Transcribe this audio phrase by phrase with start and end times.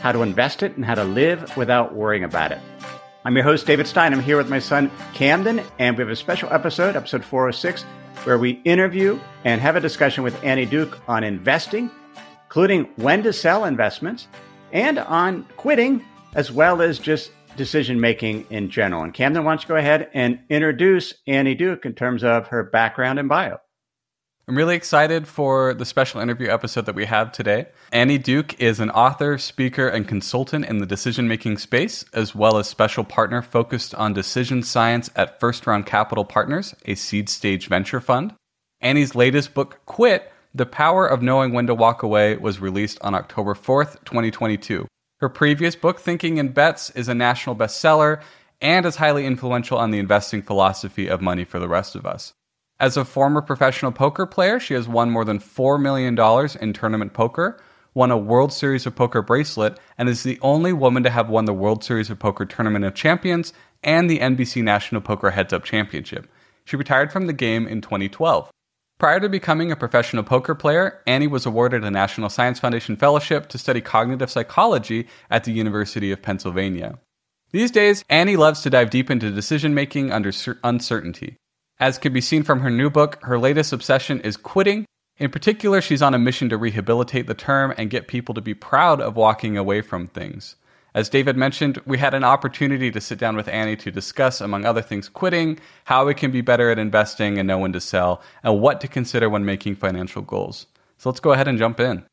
[0.00, 2.58] how to invest it, and how to live without worrying about it.
[3.24, 4.12] I'm your host, David Stein.
[4.12, 7.82] I'm here with my son, Camden, and we have a special episode, episode 406,
[8.24, 11.90] where we interview and have a discussion with Annie Duke on investing,
[12.44, 14.28] including when to sell investments,
[14.72, 16.04] and on quitting,
[16.34, 19.02] as well as just decision making in general.
[19.02, 22.62] And Camden, why don't you go ahead and introduce Annie Duke in terms of her
[22.62, 23.58] background and bio?
[24.48, 27.66] I'm really excited for the special interview episode that we have today.
[27.92, 32.56] Annie Duke is an author, speaker, and consultant in the decision making space, as well
[32.56, 37.68] as special partner focused on decision science at First Round Capital Partners, a seed stage
[37.68, 38.32] venture fund.
[38.80, 43.14] Annie's latest book, Quit The Power of Knowing When to Walk Away, was released on
[43.14, 44.88] October 4th, 2022.
[45.20, 48.22] Her previous book, Thinking in Bets, is a national bestseller
[48.62, 52.32] and is highly influential on the investing philosophy of money for the rest of us.
[52.80, 56.16] As a former professional poker player, she has won more than $4 million
[56.60, 57.60] in tournament poker,
[57.92, 61.44] won a World Series of Poker bracelet, and is the only woman to have won
[61.44, 65.64] the World Series of Poker Tournament of Champions and the NBC National Poker Heads Up
[65.64, 66.28] Championship.
[66.64, 68.48] She retired from the game in 2012.
[68.98, 73.48] Prior to becoming a professional poker player, Annie was awarded a National Science Foundation fellowship
[73.48, 76.98] to study cognitive psychology at the University of Pennsylvania.
[77.50, 80.30] These days, Annie loves to dive deep into decision making under
[80.62, 81.36] uncertainty.
[81.80, 84.84] As can be seen from her new book, her latest obsession is quitting.
[85.16, 88.52] In particular, she's on a mission to rehabilitate the term and get people to be
[88.52, 90.56] proud of walking away from things.
[90.92, 94.64] As David mentioned, we had an opportunity to sit down with Annie to discuss, among
[94.64, 98.22] other things, quitting, how we can be better at investing and know when to sell,
[98.42, 100.66] and what to consider when making financial goals.
[100.96, 102.04] So let's go ahead and jump in.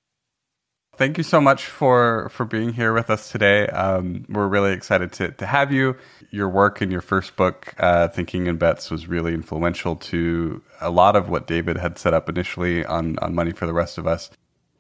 [0.98, 3.68] Thank you so much for for being here with us today.
[3.68, 5.98] Um, we're really excited to to have you.
[6.32, 10.90] Your work in your first book, uh, Thinking in Bets, was really influential to a
[10.90, 14.08] lot of what David had set up initially on on Money for the Rest of
[14.08, 14.30] Us.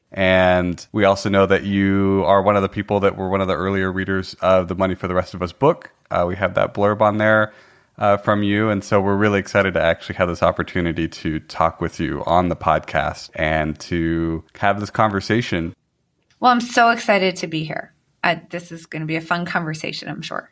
[0.09, 3.49] And we also know that you are one of the people that were one of
[3.49, 5.91] the earlier readers of the Money for the Rest of Us book.
[6.09, 7.51] Uh, we have that blurb on there
[7.97, 8.69] uh, from you.
[8.69, 12.47] And so we're really excited to actually have this opportunity to talk with you on
[12.47, 15.75] the podcast and to have this conversation
[16.39, 17.93] well, I'm so excited to be here.
[18.23, 20.51] Uh, this is going to be a fun conversation, I'm sure.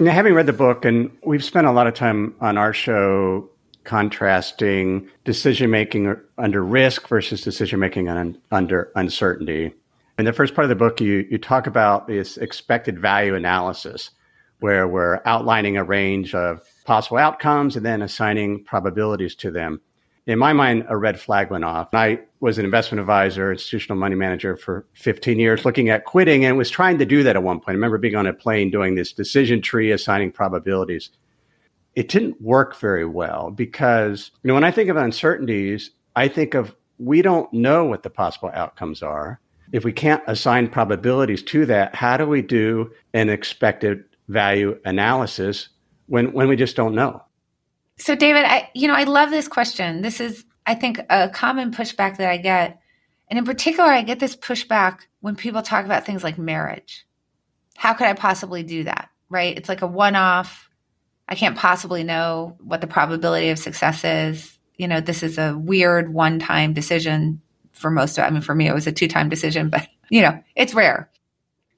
[0.00, 3.48] Now, having read the book, and we've spent a lot of time on our show
[3.84, 9.72] contrasting decision making under risk versus decision making un- under uncertainty.
[10.18, 14.10] In the first part of the book, you, you talk about this expected value analysis,
[14.60, 19.80] where we're outlining a range of possible outcomes and then assigning probabilities to them
[20.26, 21.92] in my mind, a red flag went off.
[21.92, 26.56] I was an investment advisor, institutional money manager for 15 years, looking at quitting and
[26.56, 27.70] was trying to do that at one point.
[27.70, 31.10] I remember being on a plane doing this decision tree, assigning probabilities.
[31.94, 36.54] It didn't work very well because, you know, when I think of uncertainties, I think
[36.54, 39.40] of we don't know what the possible outcomes are.
[39.72, 45.68] If we can't assign probabilities to that, how do we do an expected value analysis
[46.06, 47.23] when, when we just don't know?
[47.96, 50.02] So, David, I you know I love this question.
[50.02, 52.80] This is I think a common pushback that I get,
[53.28, 57.06] and in particular, I get this pushback when people talk about things like marriage.
[57.76, 59.10] How could I possibly do that?
[59.28, 59.56] Right?
[59.56, 60.70] It's like a one-off.
[61.28, 64.58] I can't possibly know what the probability of success is.
[64.76, 67.40] You know, this is a weird one-time decision
[67.72, 68.24] for most of.
[68.24, 71.10] I mean, for me, it was a two-time decision, but you know, it's rare.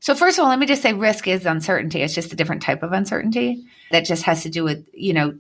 [0.00, 2.02] So first of all, let me just say risk is uncertainty.
[2.02, 5.36] It's just a different type of uncertainty that just has to do with, you know,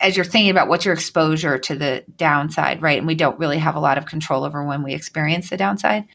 [0.00, 2.98] as you're thinking about what's your exposure to the downside, right?
[2.98, 6.06] And we don't really have a lot of control over when we experience the downside.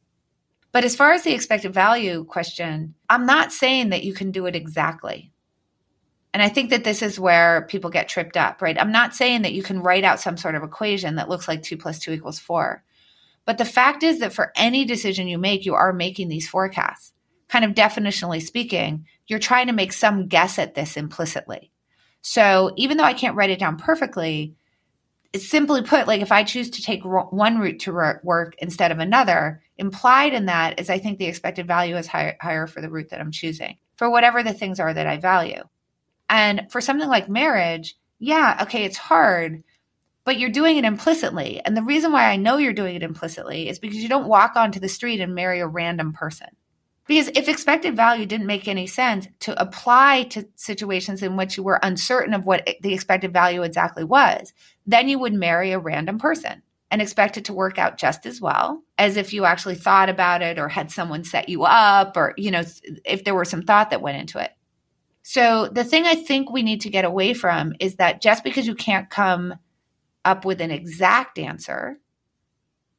[0.71, 4.45] But as far as the expected value question, I'm not saying that you can do
[4.45, 5.31] it exactly.
[6.33, 8.77] And I think that this is where people get tripped up, right?
[8.77, 11.63] I'm not saying that you can write out some sort of equation that looks like
[11.63, 12.83] two plus two equals four.
[13.45, 17.13] But the fact is that for any decision you make, you are making these forecasts.
[17.47, 21.71] Kind of definitionally speaking, you're trying to make some guess at this implicitly.
[22.27, 24.55] So even though I can't write it down perfectly,
[25.35, 27.91] simply put, like if I choose to take one route to
[28.23, 32.35] work instead of another, implied in that is I think the expected value is higher,
[32.41, 35.61] higher for the route that I'm choosing for whatever the things are that I value.
[36.27, 39.63] And for something like marriage, yeah, okay, it's hard.
[40.25, 41.61] but you're doing it implicitly.
[41.63, 44.55] And the reason why I know you're doing it implicitly is because you don't walk
[44.55, 46.49] onto the street and marry a random person.
[47.07, 51.63] Because if expected value didn't make any sense to apply to situations in which you
[51.63, 54.53] were uncertain of what the expected value exactly was,
[54.87, 58.41] then you would marry a random person and expect it to work out just as
[58.41, 62.33] well as if you actually thought about it or had someone set you up or,
[62.37, 62.63] you know,
[63.03, 64.51] if there were some thought that went into it.
[65.21, 68.67] So the thing I think we need to get away from is that just because
[68.67, 69.55] you can't come
[70.23, 71.99] up with an exact answer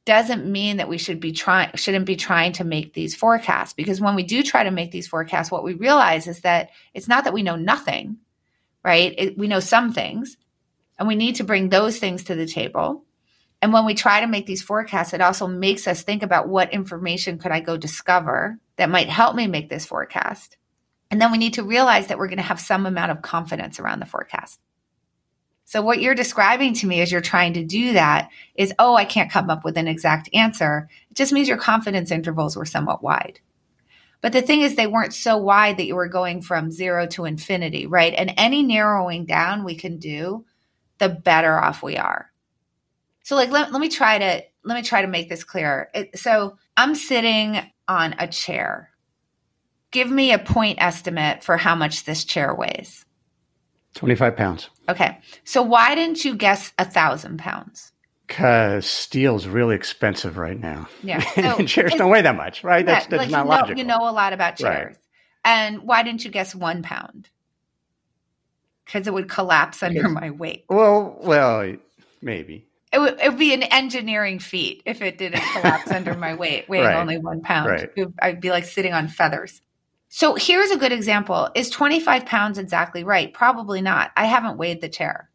[0.07, 4.01] doesn't mean that we should be trying shouldn't be trying to make these forecasts because
[4.01, 7.25] when we do try to make these forecasts what we realize is that it's not
[7.25, 8.17] that we know nothing
[8.83, 9.13] right?
[9.17, 10.37] It, we know some things
[10.97, 13.03] and we need to bring those things to the table.
[13.61, 16.73] And when we try to make these forecasts it also makes us think about what
[16.73, 20.55] information could i go discover that might help me make this forecast.
[21.11, 23.79] And then we need to realize that we're going to have some amount of confidence
[23.79, 24.59] around the forecast
[25.69, 29.03] so what you're describing to me as you're trying to do that is, oh, I
[29.03, 30.87] can't come up with an exact answer.
[31.11, 33.41] It just means your confidence intervals were somewhat wide.
[34.21, 37.25] But the thing is, they weren't so wide that you were going from zero to
[37.25, 38.13] infinity, right?
[38.13, 40.45] And any narrowing down we can do,
[40.99, 42.31] the better off we are.
[43.23, 45.89] So like, let, let me try to, let me try to make this clear.
[45.93, 47.59] It, so I'm sitting
[47.89, 48.91] on a chair.
[49.91, 53.03] Give me a point estimate for how much this chair weighs.
[53.97, 54.69] 25 pounds.
[54.87, 55.17] Okay.
[55.43, 57.91] So why didn't you guess a thousand pounds?
[58.27, 60.87] Because steel's really expensive right now.
[61.03, 61.23] Yeah.
[61.35, 62.85] So, chairs don't weigh that much, right?
[62.85, 63.77] Yeah, That's, that's like not you know, logical.
[63.77, 64.87] You know a lot about chairs.
[64.87, 64.97] Right.
[65.43, 67.29] And why didn't you guess one pound?
[68.85, 70.65] Because it would collapse under my weight.
[70.69, 71.75] Well, well,
[72.21, 72.65] maybe.
[72.91, 76.69] It would, it would be an engineering feat if it didn't collapse under my weight,
[76.69, 76.95] weighing right.
[76.95, 77.69] only one pound.
[77.69, 77.89] Right.
[78.21, 79.61] I'd be like sitting on feathers.
[80.09, 81.49] So here's a good example.
[81.53, 83.33] Is 25 pounds exactly right?
[83.33, 84.11] Probably not.
[84.15, 85.29] I haven't weighed the chair,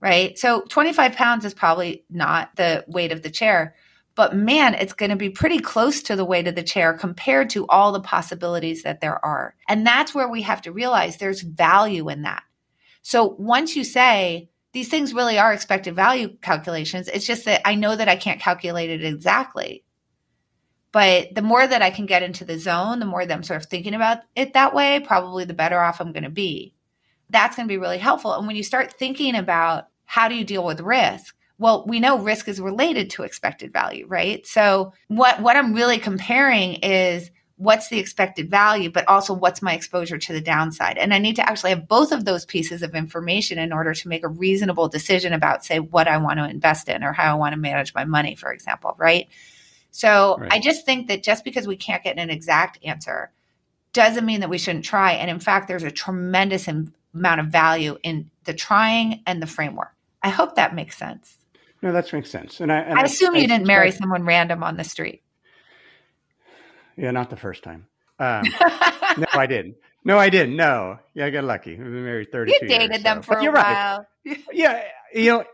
[0.00, 0.38] right?
[0.38, 3.74] So 25 pounds is probably not the weight of the chair,
[4.14, 7.50] but man, it's going to be pretty close to the weight of the chair compared
[7.50, 9.54] to all the possibilities that there are.
[9.68, 12.44] And that's where we have to realize there's value in that.
[13.02, 17.74] So once you say, these things really are expected value calculations, it's just that I
[17.74, 19.83] know that I can't calculate it exactly.
[20.94, 23.60] But the more that I can get into the zone, the more that I'm sort
[23.60, 26.72] of thinking about it that way, probably the better off I'm going to be.
[27.30, 28.32] That's going to be really helpful.
[28.32, 32.20] And when you start thinking about how do you deal with risk, well, we know
[32.20, 34.46] risk is related to expected value, right?
[34.46, 39.74] So what what I'm really comparing is what's the expected value, but also what's my
[39.74, 40.96] exposure to the downside.
[40.96, 44.08] And I need to actually have both of those pieces of information in order to
[44.08, 47.36] make a reasonable decision about, say, what I want to invest in or how I
[47.36, 49.26] want to manage my money, for example, right?
[49.94, 50.52] So right.
[50.52, 53.30] I just think that just because we can't get an exact answer
[53.92, 55.12] doesn't mean that we shouldn't try.
[55.12, 59.92] And in fact, there's a tremendous amount of value in the trying and the framework.
[60.20, 61.36] I hope that makes sense.
[61.80, 62.58] No, that makes sense.
[62.58, 65.22] And I, and I assume I, you I didn't marry someone random on the street.
[66.96, 67.86] Yeah, not the first time.
[68.18, 68.42] Um,
[69.16, 69.76] no, I didn't.
[70.04, 70.56] No, I didn't.
[70.56, 70.98] No.
[71.14, 71.74] Yeah, I got lucky.
[71.74, 73.26] I've been married 32 You dated years, them so.
[73.28, 74.06] for but a while.
[74.26, 74.44] Right.
[74.52, 74.82] yeah,
[75.14, 75.44] you know,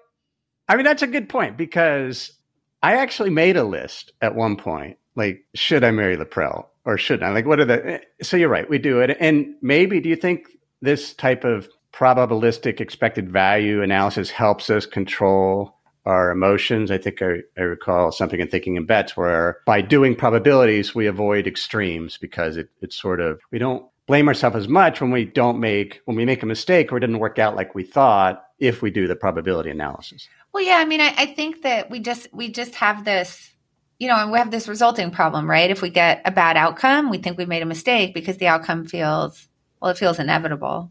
[0.67, 2.33] I mean, that's a good point because
[2.83, 4.99] I actually made a list at one point.
[5.17, 7.33] Like, should I marry Laprelle or shouldn't I?
[7.33, 7.95] Like, what are the?
[7.95, 9.17] Eh, so you're right, we do it.
[9.21, 10.47] And maybe, do you think
[10.81, 16.91] this type of probabilistic expected value analysis helps us control our emotions?
[16.91, 21.07] I think I, I recall something in Thinking in Bets where by doing probabilities, we
[21.07, 25.25] avoid extremes because it, it's sort of, we don't blame ourselves as much when we
[25.25, 28.43] don't make, when we make a mistake or it didn't work out like we thought
[28.59, 30.29] if we do the probability analysis.
[30.53, 33.53] Well, yeah, I mean, I, I think that we just we just have this,
[34.01, 35.71] you know, and we have this resulting problem, right?
[35.71, 38.85] If we get a bad outcome, we think we made a mistake because the outcome
[38.85, 39.47] feels
[39.81, 40.91] well, it feels inevitable.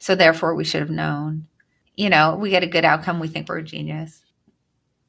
[0.00, 1.46] So therefore, we should have known.
[1.94, 4.22] You know, we get a good outcome, we think we're a genius.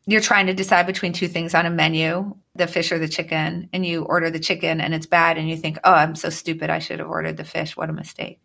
[0.09, 3.69] You're trying to decide between two things on a menu, the fish or the chicken,
[3.73, 6.69] and you order the chicken and it's bad, and you think, oh, I'm so stupid.
[6.69, 7.75] I should have ordered the fish.
[7.75, 8.39] What a mistake.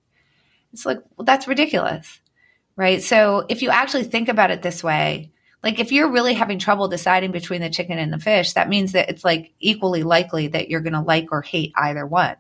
[0.73, 2.21] It's like, well, that's ridiculous,
[2.75, 3.01] right?
[3.01, 5.31] So if you actually think about it this way,
[5.63, 8.93] like if you're really having trouble deciding between the chicken and the fish, that means
[8.93, 12.35] that it's like equally likely that you're going to like or hate either one.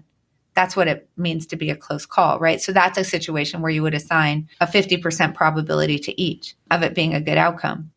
[0.55, 2.61] That's what it means to be a close call, right?
[2.61, 6.95] So that's a situation where you would assign a 50% probability to each of it
[6.95, 7.92] being a good outcome.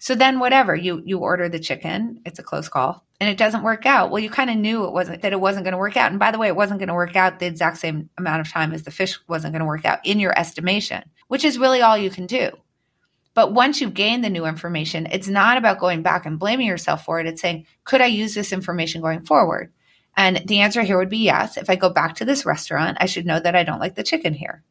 [0.00, 3.62] So then whatever, you you order the chicken, it's a close call and it doesn't
[3.62, 4.10] work out.
[4.10, 6.10] Well, you kind of knew it wasn't that it wasn't going to work out.
[6.10, 8.50] And by the way, it wasn't going to work out the exact same amount of
[8.50, 11.82] time as the fish wasn't going to work out in your estimation, which is really
[11.82, 12.50] all you can do.
[13.34, 17.04] But once you gain the new information, it's not about going back and blaming yourself
[17.04, 17.26] for it.
[17.26, 19.70] It's saying, could I use this information going forward?
[20.16, 21.58] And the answer here would be yes.
[21.58, 24.02] If I go back to this restaurant, I should know that I don't like the
[24.02, 24.64] chicken here.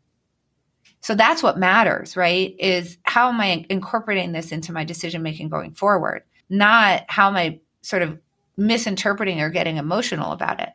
[1.01, 2.55] So that's what matters, right?
[2.59, 6.23] Is how am I incorporating this into my decision making going forward?
[6.49, 8.19] Not how am I sort of
[8.59, 10.69] misinterpreting or getting emotional about it.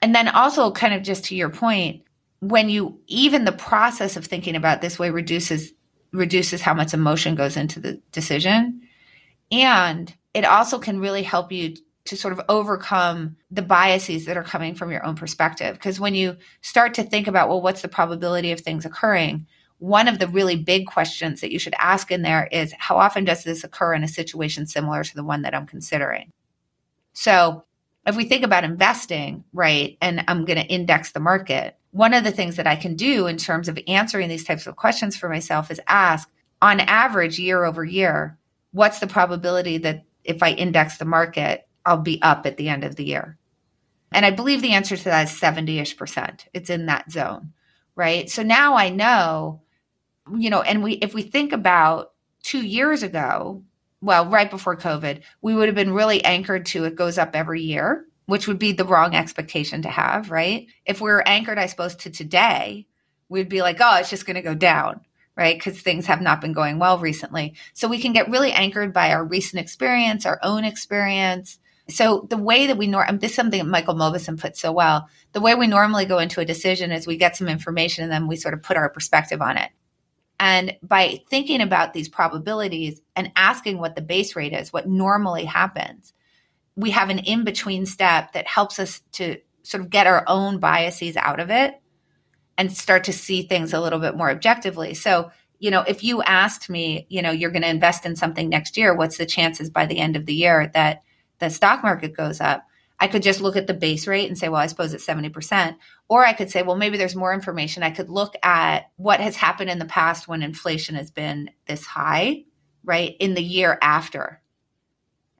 [0.00, 2.04] And then also, kind of just to your point,
[2.40, 5.72] when you even the process of thinking about this way reduces
[6.12, 8.80] reduces how much emotion goes into the decision
[9.50, 11.74] and it also can really help you
[12.08, 15.74] to sort of overcome the biases that are coming from your own perspective.
[15.74, 19.46] Because when you start to think about well what's the probability of things occurring?
[19.78, 23.24] One of the really big questions that you should ask in there is how often
[23.24, 26.32] does this occur in a situation similar to the one that I'm considering?
[27.12, 27.64] So
[28.06, 32.24] if we think about investing, right, and I'm going to index the market, one of
[32.24, 35.28] the things that I can do in terms of answering these types of questions for
[35.28, 36.28] myself is ask,
[36.62, 38.38] on average, year over year,
[38.72, 42.84] what's the probability that if I index the market, I'll be up at the end
[42.84, 43.38] of the year?
[44.12, 46.46] And I believe the answer to that is 70 ish percent.
[46.52, 47.52] It's in that zone,
[47.94, 48.28] right?
[48.30, 49.62] So now I know,
[50.36, 53.62] you know, and we, if we think about two years ago,
[54.00, 57.62] well, right before COVID, we would have been really anchored to it goes up every
[57.62, 60.68] year, which would be the wrong expectation to have, right?
[60.86, 62.86] If we are anchored, I suppose, to today,
[63.28, 65.00] we'd be like, oh, it's just going to go down,
[65.36, 65.58] right?
[65.58, 67.54] Because things have not been going well recently.
[67.74, 71.58] So we can get really anchored by our recent experience, our own experience.
[71.90, 75.08] So the way that we norm this is something Michael Mauboussin put so well.
[75.32, 78.26] The way we normally go into a decision is we get some information and then
[78.28, 79.70] we sort of put our perspective on it.
[80.40, 85.46] And by thinking about these probabilities and asking what the base rate is, what normally
[85.46, 86.12] happens,
[86.76, 90.58] we have an in between step that helps us to sort of get our own
[90.58, 91.80] biases out of it
[92.56, 94.94] and start to see things a little bit more objectively.
[94.94, 98.48] So, you know, if you asked me, you know, you're going to invest in something
[98.48, 101.02] next year, what's the chances by the end of the year that
[101.38, 102.64] the stock market goes up?
[103.00, 105.76] I could just look at the base rate and say, well, I suppose it's 70%.
[106.08, 107.82] Or I could say, well, maybe there's more information.
[107.82, 111.86] I could look at what has happened in the past when inflation has been this
[111.86, 112.44] high,
[112.84, 113.14] right?
[113.20, 114.42] In the year after.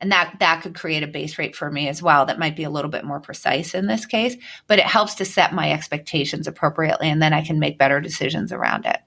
[0.01, 2.63] And that that could create a base rate for me as well that might be
[2.63, 4.37] a little bit more precise in this case,
[4.69, 8.53] but it helps to set my expectations appropriately and then I can make better decisions
[8.53, 9.01] around it.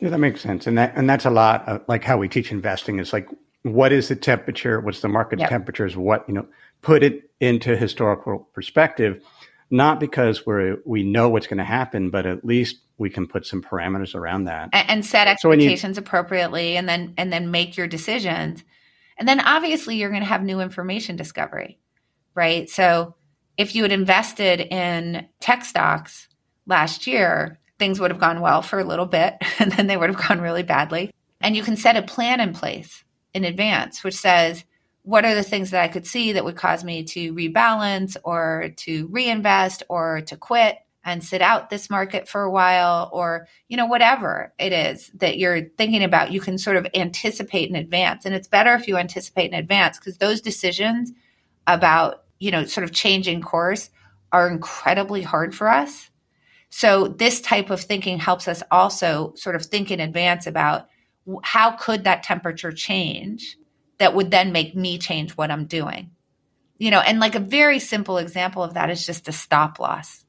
[0.00, 0.66] Yeah, that makes sense.
[0.66, 3.28] And that and that's a lot of like how we teach investing is like
[3.62, 5.48] what is the temperature, what's the market yep.
[5.48, 6.46] temperatures, what, you know,
[6.82, 9.22] put it into historical perspective,
[9.70, 13.46] not because we're we know what's going to happen, but at least we can put
[13.46, 17.50] some parameters around that and, and set expectations so you, appropriately, and then and then
[17.50, 18.64] make your decisions.
[19.18, 21.78] And then obviously you're going to have new information discovery,
[22.34, 22.68] right?
[22.70, 23.14] So
[23.56, 26.28] if you had invested in tech stocks
[26.66, 30.10] last year, things would have gone well for a little bit, and then they would
[30.10, 31.10] have gone really badly.
[31.40, 34.64] And you can set a plan in place in advance, which says
[35.02, 38.74] what are the things that I could see that would cause me to rebalance or
[38.76, 43.76] to reinvest or to quit and sit out this market for a while or you
[43.78, 48.26] know whatever it is that you're thinking about you can sort of anticipate in advance.
[48.26, 51.12] And it's better if you anticipate in advance because those decisions
[51.66, 53.88] about you know sort of changing course
[54.30, 56.10] are incredibly hard for us.
[56.68, 60.88] So this type of thinking helps us also sort of think in advance about
[61.42, 63.56] how could that temperature change
[63.98, 66.10] that would then make me change what I'm doing.
[66.78, 70.24] You know, and like a very simple example of that is just a stop loss.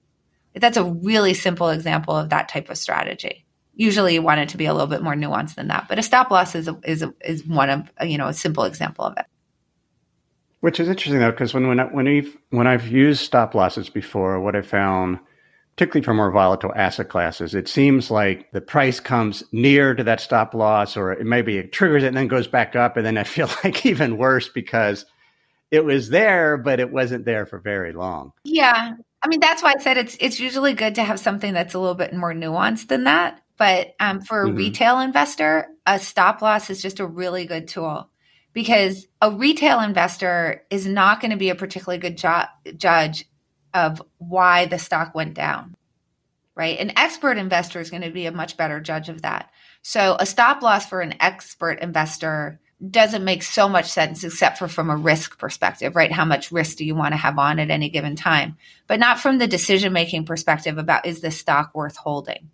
[0.55, 3.45] That's a really simple example of that type of strategy.
[3.75, 6.03] Usually you want it to be a little bit more nuanced than that, but a
[6.03, 9.13] stop loss is a, is a, is one of, you know, a simple example of
[9.17, 9.25] it.
[10.61, 14.41] Which is interesting though, because when when I, when when I've used stop losses before,
[14.41, 15.19] what I found
[15.79, 20.19] particularly for more volatile asset classes, it seems like the price comes near to that
[20.19, 22.97] stop loss, or it maybe it triggers it and then goes back up.
[22.97, 25.05] And then I feel like even worse because
[25.71, 28.33] it was there, but it wasn't there for very long.
[28.43, 28.95] Yeah.
[29.23, 31.79] I mean, that's why I said it's it's usually good to have something that's a
[31.79, 33.39] little bit more nuanced than that.
[33.57, 34.57] But um, for a mm-hmm.
[34.57, 38.09] retail investor, a stop loss is just a really good tool
[38.51, 43.23] because a retail investor is not going to be a particularly good ju- judge
[43.73, 45.75] of why the stock went down,
[46.55, 46.79] right?
[46.79, 49.49] An expert investor is going to be a much better judge of that.
[49.81, 52.59] So a stop loss for an expert investor
[52.89, 56.11] doesn't make so much sense except for from a risk perspective, right?
[56.11, 58.57] How much risk do you want to have on at any given time?
[58.87, 62.49] But not from the decision making perspective about is this stock worth holding?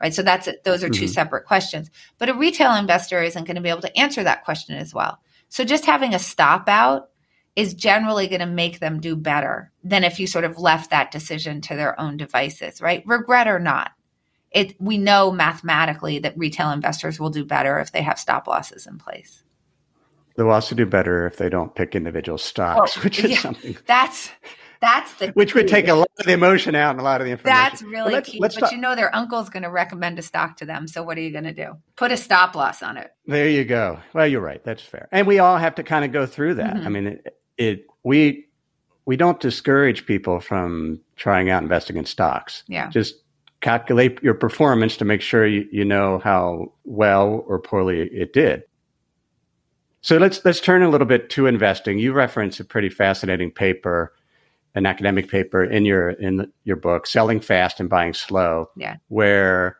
[0.00, 0.12] Right?
[0.12, 1.06] So that's those are 2 mm-hmm.
[1.06, 1.90] separate questions.
[2.18, 5.20] But a retail investor isn't going to be able to answer that question as well.
[5.48, 7.10] So just having a stop out
[7.56, 11.10] is generally going to make them do better than if you sort of left that
[11.10, 13.02] decision to their own devices, right?
[13.06, 13.92] Regret or not.
[14.50, 18.86] It, we know mathematically that retail investors will do better if they have stop losses
[18.86, 19.42] in place.
[20.36, 23.76] They'll also do better if they don't pick individual stocks, well, which is yeah, something
[23.86, 24.30] that's
[24.80, 27.24] That's the which would take a lot of the emotion out and a lot of
[27.24, 27.58] the information.
[27.62, 28.38] That's really let's, key.
[28.38, 30.86] but talk- you know their uncle's going to recommend a stock to them.
[30.88, 31.76] So what are you going to do?
[31.96, 33.10] Put a stop loss on it.
[33.26, 34.00] There you go.
[34.12, 34.62] Well, you're right.
[34.62, 35.08] That's fair.
[35.10, 36.76] And we all have to kind of go through that.
[36.76, 36.86] Mhm.
[36.86, 37.18] I mean,
[37.58, 38.46] it, we
[39.06, 42.64] we don't discourage people from trying out investing in stocks.
[42.68, 42.88] Yeah.
[42.88, 43.16] Just
[43.60, 48.62] calculate your performance to make sure you, you know how well or poorly it did.
[50.00, 51.98] So let's let's turn a little bit to investing.
[51.98, 54.12] You reference a pretty fascinating paper,
[54.74, 58.96] an academic paper in your in your book, "Selling Fast and Buying Slow," Yeah.
[59.08, 59.78] where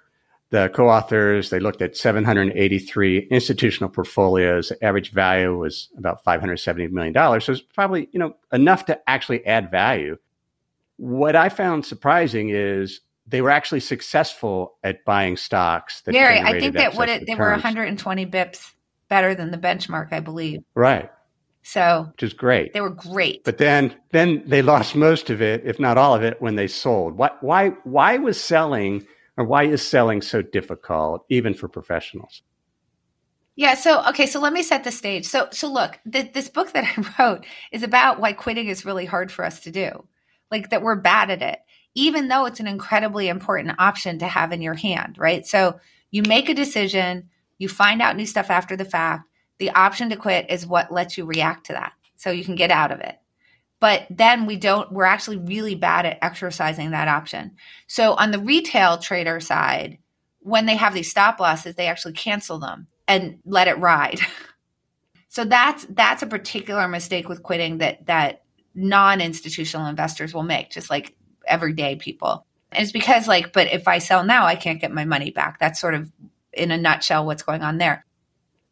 [0.54, 4.68] the co-authors they looked at 783 institutional portfolios.
[4.68, 7.44] The average value was about 570 million dollars.
[7.44, 10.16] So it's probably you know enough to actually add value.
[10.96, 16.02] What I found surprising is they were actually successful at buying stocks.
[16.02, 18.70] That Gary, I think that what it, they were 120 bips
[19.08, 20.61] better than the benchmark, I believe.
[20.76, 21.11] right,
[21.62, 22.75] So which is great.
[22.75, 23.42] they were great.
[23.42, 26.68] But then, then they lost most of it, if not all of it, when they
[26.68, 27.16] sold.
[27.16, 27.30] Why?
[27.40, 27.70] Why?
[27.82, 29.04] Why was selling,
[29.37, 32.43] or why is selling so difficult, even for professionals?
[33.57, 33.75] Yeah.
[33.75, 34.26] So, okay.
[34.26, 35.26] So let me set the stage.
[35.26, 36.85] So, so look, th- this book that
[37.19, 40.07] I wrote is about why quitting is really hard for us to do.
[40.50, 41.61] Like that we're bad at it,
[41.95, 45.47] even though it's an incredibly important option to have in your hand, right?
[45.47, 49.29] So you make a decision, you find out new stuff after the fact.
[49.59, 51.93] The option to quit is what lets you react to that.
[52.17, 53.17] So you can get out of it.
[53.85, 57.57] But then we don't, we're actually really bad at exercising that option.
[57.87, 59.99] So on the retail trader side,
[60.41, 64.21] when they have these stop losses, they actually cancel them and let it ride.
[65.29, 70.88] so that's that's a particular mistake with quitting that that non-institutional investors will make, just
[70.88, 71.14] like
[71.47, 72.47] everyday people.
[72.73, 75.59] And it's because like, but if I sell now, I can't get my money back.
[75.59, 76.11] That's sort of
[76.55, 78.07] in a nutshell what's going on there.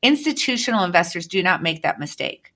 [0.02, 2.51] Institutional investors do not make that mistake.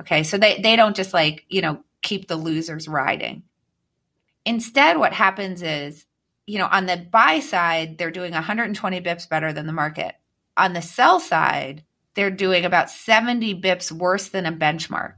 [0.00, 0.22] Okay.
[0.22, 3.42] So they, they don't just like, you know, keep the losers riding.
[4.44, 6.06] Instead, what happens is,
[6.46, 10.14] you know, on the buy side, they're doing 120 bips better than the market.
[10.56, 11.84] On the sell side,
[12.14, 15.14] they're doing about 70 bips worse than a benchmark.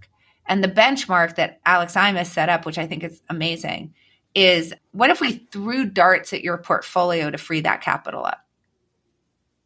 [0.47, 3.94] And the benchmark that Alex Imas set up, which I think is amazing,
[4.35, 8.45] is what if we threw darts at your portfolio to free that capital up?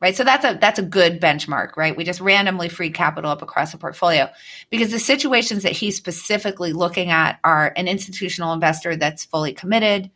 [0.01, 0.17] Right?
[0.17, 1.95] So that's a that's a good benchmark, right?
[1.95, 4.31] We just randomly free capital up across the portfolio.
[4.71, 10.11] Because the situations that he's specifically looking at are an institutional investor that's fully committed.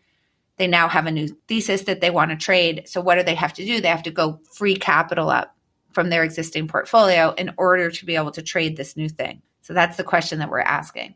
[0.57, 2.85] They now have a new thesis that they want to trade.
[2.87, 3.81] So what do they have to do?
[3.81, 5.55] They have to go free capital up
[5.93, 9.43] from their existing portfolio in order to be able to trade this new thing.
[9.63, 11.15] So that's the question that we're asking.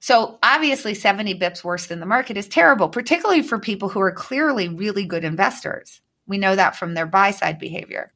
[0.00, 4.12] So obviously 70 bips worse than the market is terrible, particularly for people who are
[4.12, 6.00] clearly really good investors.
[6.30, 8.12] We know that from their buy side behavior.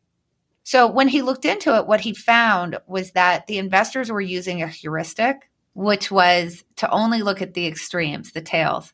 [0.63, 4.63] So when he looked into it, what he found was that the investors were using
[4.63, 8.93] a heuristic, which was to only look at the extremes, the tails.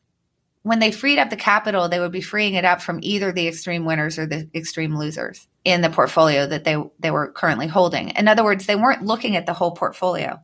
[0.63, 3.47] When they freed up the capital, they would be freeing it up from either the
[3.47, 8.09] extreme winners or the extreme losers in the portfolio that they, they were currently holding.
[8.09, 10.39] In other words, they weren't looking at the whole portfolio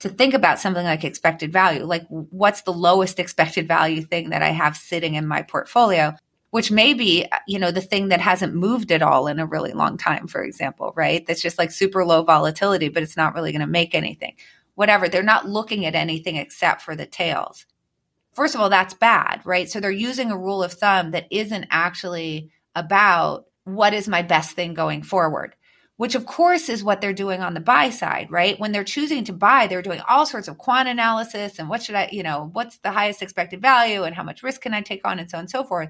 [0.00, 4.42] to think about something like expected value, like what's the lowest expected value thing that
[4.42, 6.14] I have sitting in my portfolio,
[6.50, 9.46] which may be, uh, you know, the thing that hasn't moved at all in a
[9.46, 11.26] really long time, for example, right?
[11.26, 14.34] That's just like super low volatility, but it's not really going to make anything.
[14.74, 15.08] Whatever.
[15.08, 17.66] They're not looking at anything except for the tails.
[18.32, 19.68] First of all, that's bad, right?
[19.68, 24.52] So they're using a rule of thumb that isn't actually about what is my best
[24.52, 25.54] thing going forward
[25.98, 28.58] which of course is what they're doing on the buy side, right?
[28.58, 31.96] When they're choosing to buy, they're doing all sorts of quant analysis and what should
[31.96, 35.00] I, you know, what's the highest expected value and how much risk can I take
[35.04, 35.88] on and so on and so forth.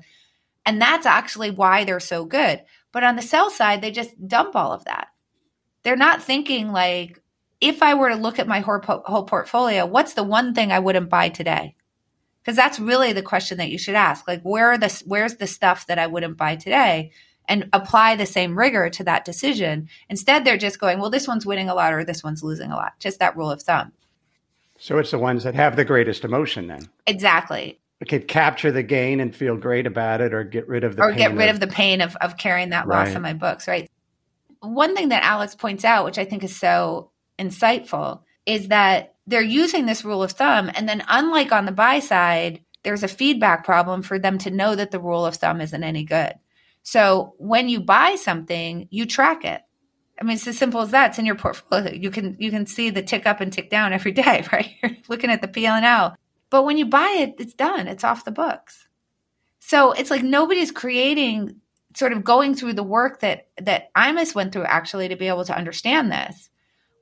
[0.67, 2.63] And that's actually why they're so good.
[2.93, 5.09] But on the sell side, they just dump all of that.
[5.83, 7.23] They're not thinking like,
[7.61, 10.79] if I were to look at my whole, whole portfolio, what's the one thing I
[10.79, 11.75] wouldn't buy today?
[12.41, 14.29] Because that's really the question that you should ask.
[14.29, 17.13] Like, where are the where's the stuff that I wouldn't buy today?
[17.49, 19.89] and apply the same rigor to that decision.
[20.09, 22.77] Instead, they're just going, well, this one's winning a lot or this one's losing a
[22.77, 22.93] lot.
[23.01, 23.93] Just that rule of thumb.
[24.79, 26.89] So it's the ones that have the greatest emotion then.
[27.07, 27.81] Exactly.
[28.07, 31.13] Could capture the gain and feel great about it or get rid of the or
[31.13, 33.07] get rid of, of the pain of, of carrying that Right.
[33.07, 33.91] loss on my books, right?
[34.61, 39.43] One thing that Alex points out, which I think is so insightful, is that they're
[39.43, 40.71] using this rule of thumb.
[40.75, 44.75] And then, unlike on the buy side, there's a feedback problem for them to know
[44.75, 46.35] that the rule of thumb isn't any good.
[46.83, 49.61] So when you buy something, you track it.
[50.21, 51.11] I mean, it's as simple as that.
[51.11, 51.93] It's in your portfolio.
[51.93, 54.71] You can you can see the tick up and tick down every day, right?
[54.83, 56.17] You're looking at the PL and L.
[56.51, 57.89] But when you buy it, it's done.
[57.89, 58.89] It's off the books.
[59.61, 61.57] So it's like nobody's creating
[61.97, 65.45] sort of going through the work that that Imas went through actually to be able
[65.45, 66.51] to understand this,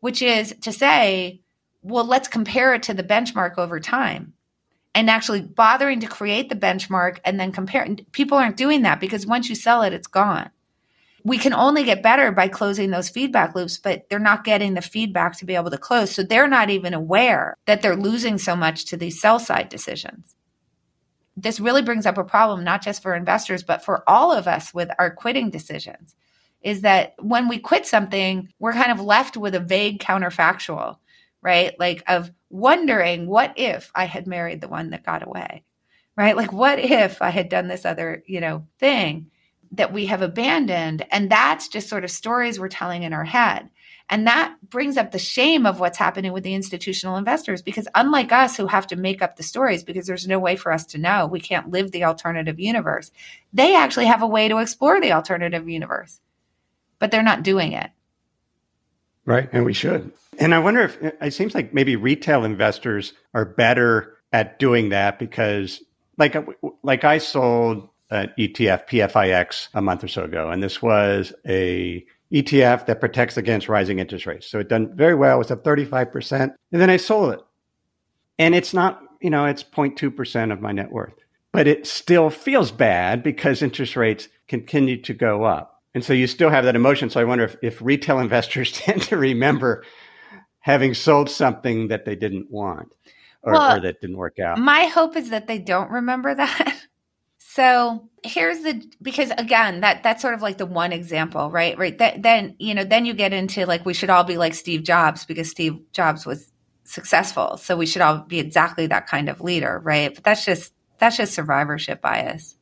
[0.01, 1.43] which is to say,
[1.83, 4.35] well, let's compare it to the benchmark over time.
[4.95, 7.87] and actually bothering to create the benchmark and then compare.
[8.13, 10.51] People aren't doing that because once you sell it, it's gone.
[11.27, 14.83] We can only get better by closing those feedback loops, but they're not getting the
[14.83, 16.13] feedback to be able to close.
[16.13, 20.37] So they're not even aware that they're losing so much to these sell side decisions.
[21.37, 24.73] This really brings up a problem, not just for investors, but for all of us
[24.73, 26.15] with our quitting decisions.
[26.63, 30.97] Is that when we quit something, we're kind of left with a vague counterfactual
[31.47, 31.79] right?
[31.79, 35.63] Like of wondering what if I had married the one that got away,
[36.17, 36.37] right?
[36.37, 39.31] Like what if I had done this other, you know, thing
[39.73, 41.07] that we have abandoned?
[41.11, 43.71] And that's just sort of stories we're telling in our head.
[44.09, 48.31] And that brings up the shame of what's happening with the institutional investors because unlike
[48.31, 50.99] us who have to make up the stories because there's no way for us to
[50.99, 53.11] know, we can't live the alternative universe.
[53.53, 56.21] They actually have a way to explore the alternative universe,
[57.01, 57.91] but they're not doing it.
[59.25, 59.49] Right.
[59.53, 60.13] And we should.
[60.39, 65.19] And I wonder if it seems like maybe retail investors are better at doing that
[65.19, 65.83] because,
[66.17, 66.37] like,
[66.85, 72.05] like I sold an ETF PFIX a month or so ago, and this was a
[72.33, 74.47] ETF that protects against rising interest rates.
[74.49, 75.41] So it done very well.
[75.41, 76.55] It's up 35%.
[76.73, 77.41] And then I sold it.
[78.39, 81.15] And it's not, you know, it's 0.2% of my net worth.
[81.53, 85.83] But it still feels bad because interest rates continue to go up.
[85.95, 87.09] And so you still have that emotion.
[87.09, 89.85] So I wonder if, if retail investors tend to remember
[90.61, 92.93] having sold something that they didn't want
[93.43, 94.59] or, well, or that didn't work out.
[94.59, 96.76] My hope is that they don't remember that.
[97.57, 101.77] So here's the because again that that's sort of like the one example, right?
[101.79, 101.97] Right.
[101.99, 104.83] That, then you know then you get into like we should all be like Steve
[104.83, 106.53] Jobs because Steve Jobs was
[106.85, 110.15] successful, so we should all be exactly that kind of leader, right?
[110.15, 112.57] But that's just that's just survivorship bias.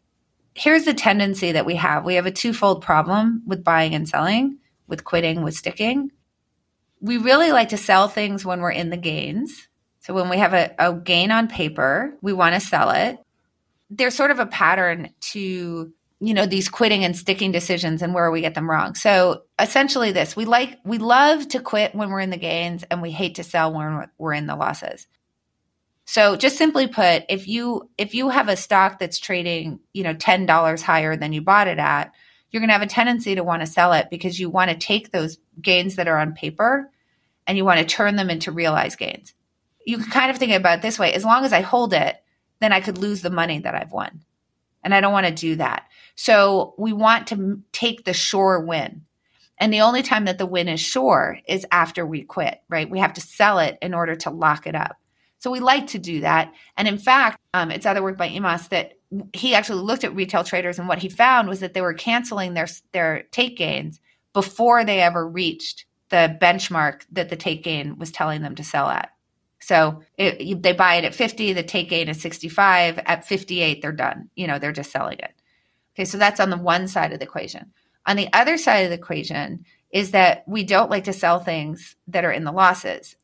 [0.54, 2.04] Here's the tendency that we have.
[2.04, 6.11] We have a twofold problem with buying and selling, with quitting, with sticking
[7.04, 9.68] we really like to sell things when we're in the gains.
[10.00, 13.18] So when we have a, a gain on paper, we want to sell it.
[13.90, 18.30] There's sort of a pattern to you know these quitting and sticking decisions and where
[18.30, 18.94] we get them wrong.
[18.94, 23.02] So essentially, this we like we love to quit when we're in the gains and
[23.02, 25.06] we hate to sell when we're in the losses.
[26.06, 30.14] So just simply put, if you if you have a stock that's trading you know
[30.14, 32.12] ten dollars higher than you bought it at,
[32.50, 34.76] you're going to have a tendency to want to sell it because you want to
[34.76, 36.90] take those gains that are on paper
[37.46, 39.34] and you want to turn them into realized gains.
[39.86, 42.16] You can kind of think about it this way as long as I hold it,
[42.60, 44.22] then I could lose the money that I've won.
[44.82, 45.86] And I don't want to do that.
[46.14, 49.02] So we want to take the sure win.
[49.58, 52.90] And the only time that the win is sure is after we quit, right?
[52.90, 54.96] We have to sell it in order to lock it up.
[55.38, 56.52] So we like to do that.
[56.76, 58.94] And in fact, um, it's other work by Imas that
[59.32, 62.54] he actually looked at retail traders and what he found was that they were canceling
[62.54, 64.00] their their take gains
[64.32, 68.88] before they ever reached the benchmark that the take gain was telling them to sell
[68.88, 69.10] at.
[69.64, 72.98] So it, they buy it at 50, the take gain is 65.
[73.07, 74.29] At 58, they're done.
[74.35, 75.33] You know, they're just selling it.
[75.94, 77.72] Okay, so that's on the one side of the equation.
[78.05, 81.96] On the other side of the equation is that we don't like to sell things
[82.09, 83.16] that are in the losses.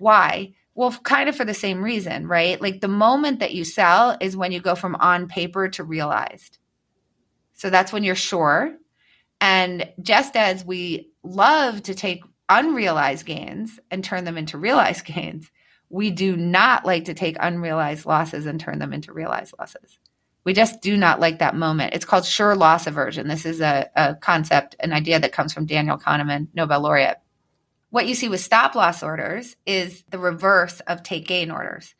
[0.00, 0.54] Why?
[0.74, 2.60] Well, kind of for the same reason, right?
[2.60, 6.58] Like the moment that you sell is when you go from on paper to realized.
[7.54, 8.76] So that's when you're sure.
[9.40, 15.48] And just as we love to take unrealized gains and turn them into realized gains.
[15.90, 19.98] We do not like to take unrealized losses and turn them into realized losses.
[20.44, 21.94] We just do not like that moment.
[21.94, 23.28] It's called sure loss aversion.
[23.28, 27.18] This is a, a concept, an idea that comes from Daniel Kahneman, Nobel laureate.
[27.90, 31.94] What you see with stop loss orders is the reverse of take gain orders.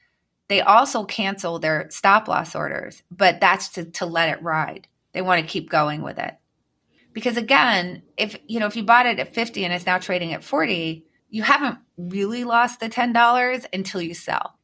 [0.48, 4.88] They also cancel their stop loss orders, but that's to, to let it ride.
[5.12, 6.34] They want to keep going with it.
[7.12, 10.32] Because again, if you know, if you bought it at 50 and it's now trading
[10.34, 14.54] at 40, you haven't really lost the $10 until you sell.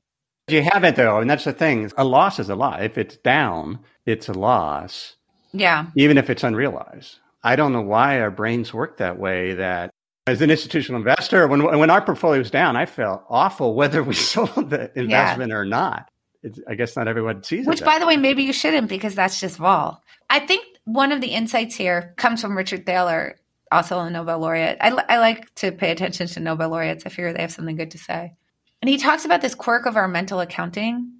[0.49, 1.91] You haven't though, and that's the thing.
[1.97, 2.81] A loss is a loss.
[2.83, 5.17] If it's down, it's a loss.
[5.53, 5.87] Yeah.
[5.97, 7.19] Even if it's unrealized.
[7.43, 9.91] I don't know why our brains work that way that
[10.27, 14.15] as an institutional investor, when when our portfolio was down, I felt awful whether we
[14.33, 15.57] sold the investment yeah.
[15.57, 16.09] or not.
[16.43, 17.85] It's, I guess not everyone sees Which, it.
[17.85, 20.03] Which, by the way, maybe you shouldn't because that's just vol.
[20.29, 23.37] I think one of the insights here comes from Richard Thaler,
[23.75, 24.79] also a Nobel laureate.
[24.81, 27.05] I, I like to pay attention to Nobel laureates.
[27.07, 28.33] I figure they have something good to say.
[28.81, 31.13] And he talks about this quirk of our mental accounting.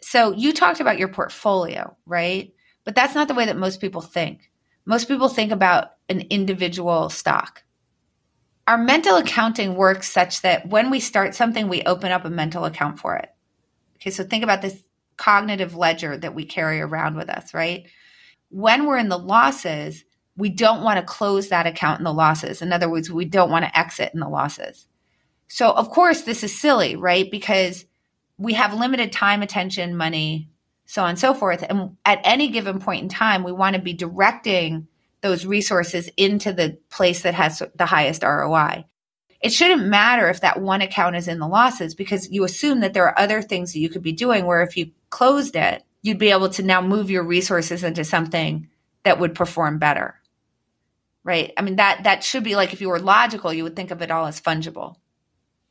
[0.00, 2.52] So you talked about your portfolio, right?
[2.84, 4.50] But that's not the way that most people think.
[4.84, 7.62] Most people think about an individual stock.
[8.66, 12.64] Our mental accounting works such that when we start something, we open up a mental
[12.64, 13.28] account for it.
[13.96, 14.82] Okay, so think about this
[15.16, 17.86] cognitive ledger that we carry around with us, right?
[18.52, 20.04] when we're in the losses,
[20.36, 22.62] we don't want to close that account in the losses.
[22.62, 24.86] In other words, we don't want to exit in the losses.
[25.48, 27.30] So, of course, this is silly, right?
[27.30, 27.84] Because
[28.38, 30.48] we have limited time, attention, money,
[30.86, 31.62] so on and so forth.
[31.68, 34.88] And at any given point in time, we want to be directing
[35.20, 38.86] those resources into the place that has the highest ROI.
[39.40, 42.94] It shouldn't matter if that one account is in the losses because you assume that
[42.94, 46.18] there are other things that you could be doing where if you closed it, you'd
[46.18, 48.68] be able to now move your resources into something
[49.04, 50.20] that would perform better.
[51.24, 51.52] Right?
[51.56, 54.02] I mean that that should be like if you were logical, you would think of
[54.02, 54.96] it all as fungible.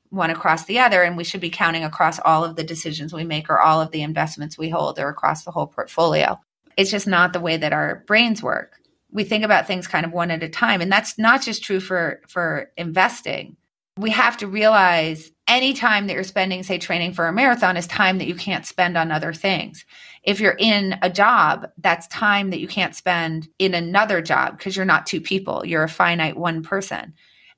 [0.10, 3.24] One across the other and we should be counting across all of the decisions we
[3.24, 6.40] make or all of the investments we hold or across the whole portfolio.
[6.78, 8.80] It's just not the way that our brains work.
[9.12, 11.80] We think about things kind of one at a time and that's not just true
[11.80, 13.58] for for investing.
[13.98, 17.88] We have to realize any time that you're spending say training for a marathon is
[17.88, 19.86] time that you can't spend on other things
[20.24, 24.76] if you're in a job, that's time that you can't spend in another job because
[24.76, 27.14] you're not two people, you're a finite one person.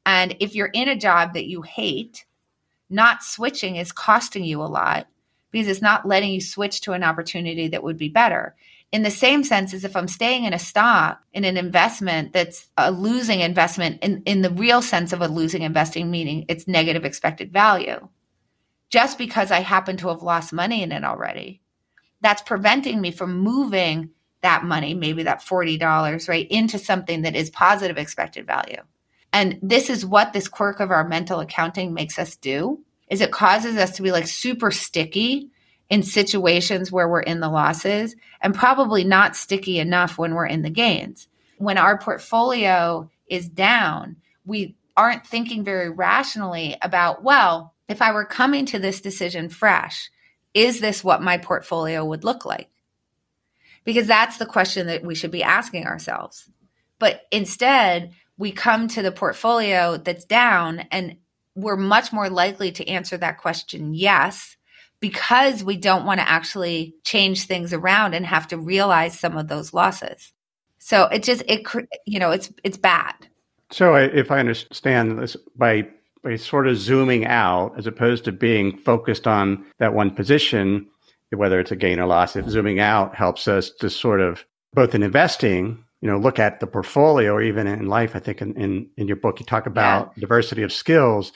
[0.05, 2.25] And if you're in a job that you hate,
[2.89, 5.07] not switching is costing you a lot
[5.51, 8.55] because it's not letting you switch to an opportunity that would be better.
[8.91, 12.69] In the same sense as if I'm staying in a stock, in an investment that's
[12.77, 17.03] a losing investment, in, in the real sense of a losing investing, meaning it's negative
[17.03, 18.07] expected value,
[18.89, 21.62] just because I happen to have lost money in it already
[22.23, 24.09] that's preventing me from moving
[24.41, 28.81] that money, maybe that $40, right, into something that is positive expected value.
[29.31, 33.31] And this is what this quirk of our mental accounting makes us do is it
[33.31, 35.49] causes us to be like super sticky
[35.89, 40.61] in situations where we're in the losses and probably not sticky enough when we're in
[40.61, 41.27] the gains.
[41.57, 48.25] When our portfolio is down, we aren't thinking very rationally about, well, if I were
[48.25, 50.09] coming to this decision fresh,
[50.53, 52.69] is this what my portfolio would look like?
[53.83, 56.49] Because that's the question that we should be asking ourselves.
[56.99, 61.17] But instead, we come to the portfolio that's down and
[61.55, 64.57] we're much more likely to answer that question yes
[64.99, 69.49] because we don't want to actually change things around and have to realize some of
[69.49, 70.31] those losses.
[70.79, 71.67] So it just it
[72.05, 73.13] you know it's it's bad.
[73.69, 75.87] So if I understand this by
[76.23, 80.87] by sort of zooming out as opposed to being focused on that one position,
[81.31, 84.95] whether it's a gain or loss, if zooming out helps us to sort of both
[84.95, 88.15] in investing, you know, look at the portfolio or even in life.
[88.15, 90.21] I think in, in, in your book, you talk about yeah.
[90.21, 91.31] diversity of skills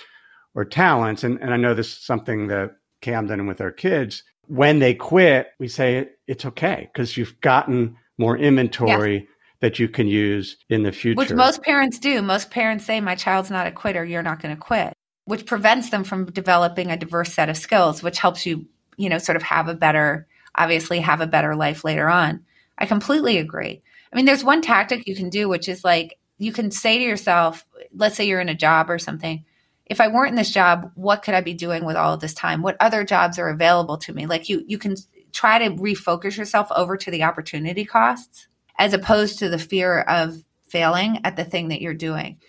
[0.55, 1.23] or talents.
[1.23, 2.71] And, and I know this is something that
[3.01, 7.95] Camden and with our kids, when they quit, we say it's okay because you've gotten
[8.17, 9.27] more inventory
[9.59, 11.17] that you can use in the future.
[11.17, 12.21] Which most parents do.
[12.21, 14.93] Most parents say, My child's not a quitter, you're not going to quit,
[15.25, 18.67] which prevents them from developing a diverse set of skills, which helps you,
[18.97, 22.45] you know, sort of have a better, obviously, have a better life later on.
[22.77, 23.81] I completely agree.
[24.11, 27.03] I mean, there's one tactic you can do, which is like you can say to
[27.03, 29.43] yourself, let's say you're in a job or something.
[29.87, 32.33] If I weren't in this job, what could I be doing with all of this
[32.33, 32.61] time?
[32.61, 34.25] What other jobs are available to me?
[34.25, 34.95] Like you, you can
[35.31, 40.37] try to refocus yourself over to the opportunity costs as opposed to the fear of
[40.67, 42.39] failing at the thing that you're doing.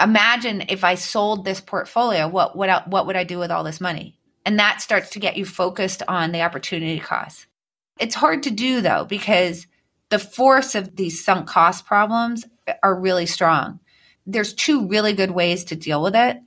[0.00, 3.80] Imagine if I sold this portfolio, what what what would I do with all this
[3.80, 4.18] money?
[4.44, 7.46] And that starts to get you focused on the opportunity cost.
[7.98, 9.66] It's hard to do though because
[10.10, 12.46] the force of these sunk cost problems
[12.82, 13.80] are really strong.
[14.26, 16.38] There's two really good ways to deal with it.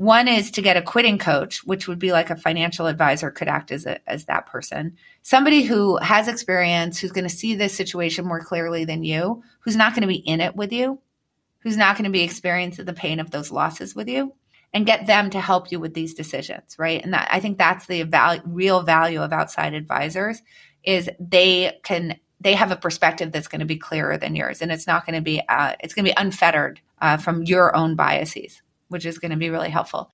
[0.00, 3.48] One is to get a quitting coach, which would be like a financial advisor could
[3.48, 4.96] act as a, as that person.
[5.20, 9.76] Somebody who has experience, who's going to see this situation more clearly than you, who's
[9.76, 11.00] not going to be in it with you,
[11.58, 14.32] who's not going to be experiencing the pain of those losses with you,
[14.72, 17.04] and get them to help you with these decisions, right?
[17.04, 20.40] And that I think that's the value, real value of outside advisors
[20.82, 24.72] is they can they have a perspective that's going to be clearer than yours, and
[24.72, 27.96] it's not going to be uh, it's going to be unfettered uh, from your own
[27.96, 30.12] biases which is going to be really helpful.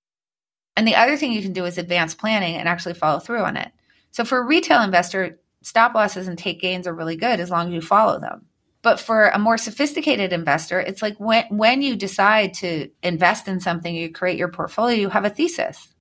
[0.76, 3.56] And the other thing you can do is advanced planning and actually follow through on
[3.56, 3.72] it.
[4.12, 7.68] So for a retail investor, stop losses and take gains are really good as long
[7.68, 8.46] as you follow them.
[8.82, 13.58] But for a more sophisticated investor, it's like when when you decide to invest in
[13.58, 15.92] something, you create your portfolio, you have a thesis.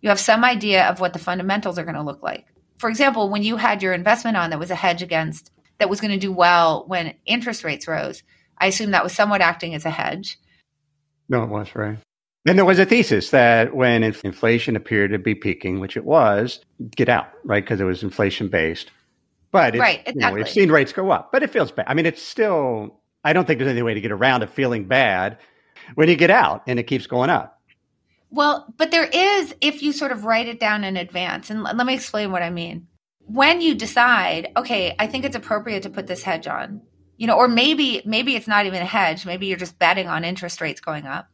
[0.00, 2.46] You have some idea of what the fundamentals are going to look like.
[2.78, 6.00] For example, when you had your investment on that was a hedge against that was
[6.00, 8.24] going to do well when interest rates rose,
[8.58, 10.38] I assume that was somewhat acting as a hedge.
[11.28, 11.98] No, it was, right.
[12.44, 16.60] And there was a thesis that when inflation appeared to be peaking, which it was,
[16.96, 17.62] get out, right?
[17.62, 18.90] Because it was inflation based.
[19.52, 20.14] But right, exactly.
[20.14, 21.86] you know, we've seen rates go up, but it feels bad.
[21.88, 24.88] I mean, it's still, I don't think there's any way to get around it feeling
[24.88, 25.38] bad
[25.94, 27.60] when you get out and it keeps going up.
[28.30, 31.86] Well, but there is, if you sort of write it down in advance, and let
[31.86, 32.88] me explain what I mean.
[33.26, 36.80] When you decide, okay, I think it's appropriate to put this hedge on,
[37.18, 40.24] you know, or maybe maybe it's not even a hedge, maybe you're just betting on
[40.24, 41.28] interest rates going up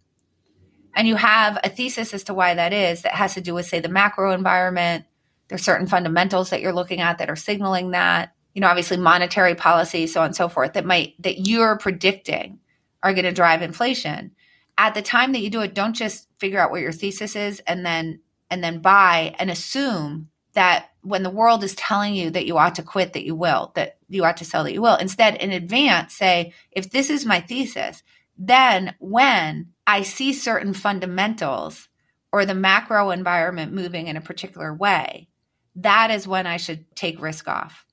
[0.95, 3.67] and you have a thesis as to why that is that has to do with
[3.67, 5.05] say the macro environment
[5.49, 9.55] There's certain fundamentals that you're looking at that are signaling that, you know, obviously monetary
[9.55, 12.61] policy, so on and so forth, that might, that you're predicting
[13.03, 14.33] are going to drive inflation.
[14.77, 17.61] At the time that you do it, don't just figure out what your thesis is
[17.67, 18.21] and then,
[18.51, 22.75] and then buy and assume that when the world is telling you that you ought
[22.75, 24.97] to quit, that you will, that you ought to sell, that you will.
[24.97, 28.03] Instead, in advance, say, if this is my thesis,
[28.39, 31.89] then when I see certain fundamentals
[32.33, 35.29] or the macro environment moving in a particular way,
[35.77, 37.85] that is when I should take risk off.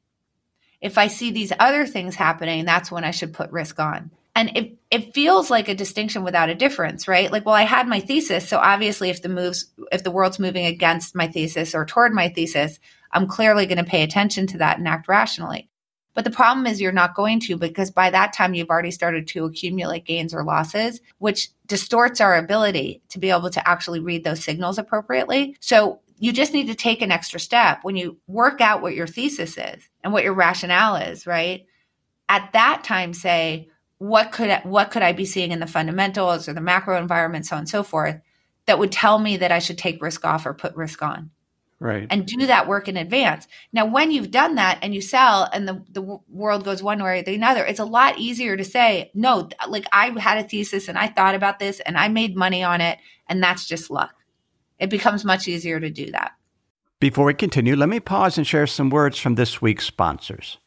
[0.81, 4.11] If I see these other things happening, that's when I should put risk on.
[4.35, 7.31] And it, it feels like a distinction without a difference, right?
[7.31, 8.47] Like, well, I had my thesis.
[8.47, 12.27] So obviously if the moves, if the world's moving against my thesis or toward my
[12.27, 12.79] thesis,
[13.11, 15.69] I'm clearly going to pay attention to that and act rationally.
[16.15, 19.27] But the problem is you're not going to because by that time you've already started
[19.27, 24.23] to accumulate gains or losses, which distorts our ability to be able to actually read
[24.23, 25.57] those signals appropriately.
[25.59, 29.07] So you just need to take an extra step when you work out what your
[29.07, 31.65] thesis is and what your rationale is, right?
[32.29, 36.53] At that time say, what could what could I be seeing in the fundamentals or
[36.53, 38.19] the macro environment so on and so forth
[38.65, 41.31] that would tell me that I should take risk off or put risk on?
[41.79, 42.07] Right.
[42.09, 43.47] And do that work in advance.
[43.73, 47.19] Now, when you've done that and you sell and the, the world goes one way
[47.19, 50.87] or the other, it's a lot easier to say, no, like I had a thesis
[50.87, 52.97] and I thought about this and I made money on it.
[53.27, 54.15] And that's just luck.
[54.79, 56.31] It becomes much easier to do that.
[56.99, 60.57] Before we continue, let me pause and share some words from this week's sponsors.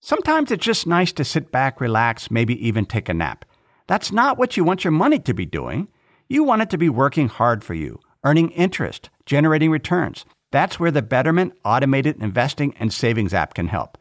[0.00, 3.46] Sometimes it's just nice to sit back, relax, maybe even take a nap.
[3.86, 5.88] That's not what you want your money to be doing.
[6.28, 10.26] You want it to be working hard for you, earning interest, generating returns.
[10.54, 13.98] That's where the Betterment automated investing and savings app can help.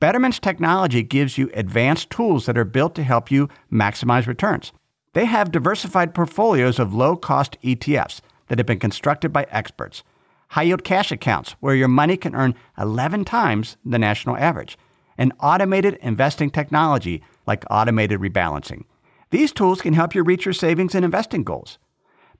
[0.00, 4.72] Betterment's technology gives you advanced tools that are built to help you maximize returns.
[5.12, 10.02] They have diversified portfolios of low cost ETFs that have been constructed by experts,
[10.48, 14.76] high yield cash accounts where your money can earn 11 times the national average,
[15.16, 18.82] and automated investing technology like automated rebalancing.
[19.30, 21.78] These tools can help you reach your savings and investing goals.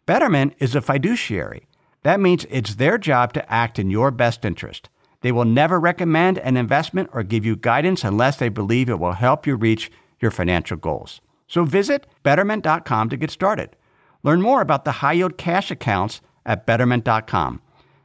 [0.06, 1.68] Betterment is a fiduciary
[2.04, 4.88] that means it's their job to act in your best interest.
[5.22, 9.12] They will never recommend an investment or give you guidance unless they believe it will
[9.12, 9.90] help you reach
[10.20, 11.22] your financial goals.
[11.48, 13.74] So visit betterment.com to get started.
[14.22, 17.62] Learn more about the high yield cash accounts at betterment.com.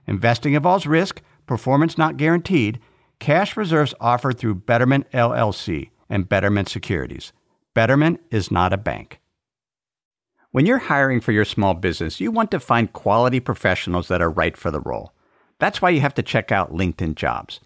[0.07, 2.79] Investing involves risk, performance not guaranteed.
[3.19, 7.33] Cash reserves offered through Betterment LLC and Betterment Securities.
[7.73, 9.19] Betterment is not a bank.
[10.51, 14.31] When you're hiring for your small business, you want to find quality professionals that are
[14.31, 15.13] right for the role.
[15.59, 17.59] That's why you have to check out LinkedIn Jobs.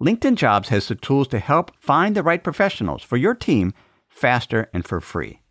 [0.00, 3.74] LinkedIn Jobs has the tools to help find the right professionals for your team
[4.08, 5.42] faster and for free.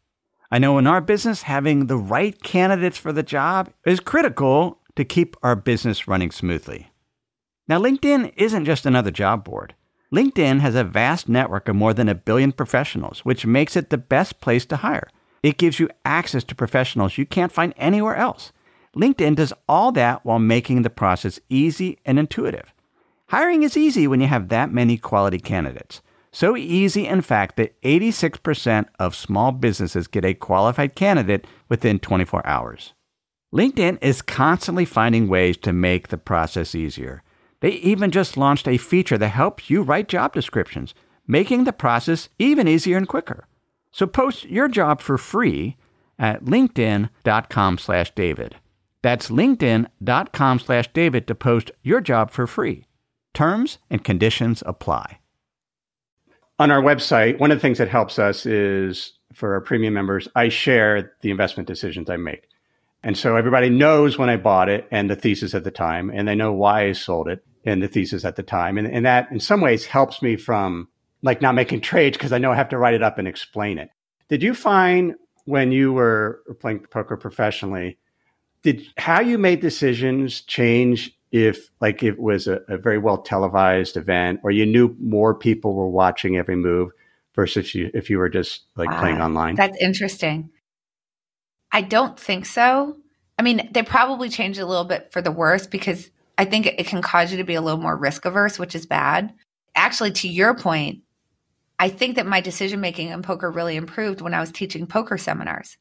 [0.49, 5.05] I know in our business, having the right candidates for the job is critical to
[5.05, 6.91] keep our business running smoothly.
[7.67, 9.75] Now, LinkedIn isn't just another job board.
[10.11, 13.99] LinkedIn has a vast network of more than a billion professionals, which makes it the
[13.99, 15.09] best place to hire.
[15.43, 18.51] It gives you access to professionals you can't find anywhere else.
[18.95, 22.73] LinkedIn does all that while making the process easy and intuitive.
[23.30, 26.01] Hiring is easy when you have that many quality candidates.
[26.34, 32.45] So easy, in fact, that 86% of small businesses get a qualified candidate within 24
[32.45, 32.93] hours.
[33.54, 37.21] LinkedIn is constantly finding ways to make the process easier.
[37.60, 40.93] They even just launched a feature that helps you write job descriptions,
[41.27, 43.45] making the process even easier and quicker.
[43.91, 45.77] So post your job for free
[46.17, 48.56] at linkedin.com slash David.
[49.01, 52.86] That's linkedin.com slash David to post your job for free.
[53.34, 55.19] Terms and conditions apply.
[56.60, 60.27] On our website, one of the things that helps us is for our premium members,
[60.36, 62.47] I share the investment decisions I make.
[63.04, 66.27] And so everybody knows when I bought it and the thesis at the time, and
[66.27, 68.77] they know why I sold it and the thesis at the time.
[68.77, 70.88] And, and that in some ways helps me from
[71.23, 73.77] like not making trades because I know I have to write it up and explain
[73.77, 73.89] it.
[74.29, 77.97] Did you find when you were playing poker professionally,
[78.63, 83.97] did how you made decisions change if like it was a, a very well televised
[83.97, 86.91] event or you knew more people were watching every move
[87.36, 89.55] versus if you if you were just like playing ah, online?
[89.55, 90.49] That's interesting.
[91.72, 92.97] I don't think so.
[93.39, 96.86] I mean, they probably changed a little bit for the worse because I think it
[96.86, 99.34] can cause you to be a little more risk averse, which is bad.
[99.74, 100.99] Actually, to your point,
[101.82, 105.17] I think that my decision making in poker really improved when I was teaching poker
[105.17, 105.79] seminars.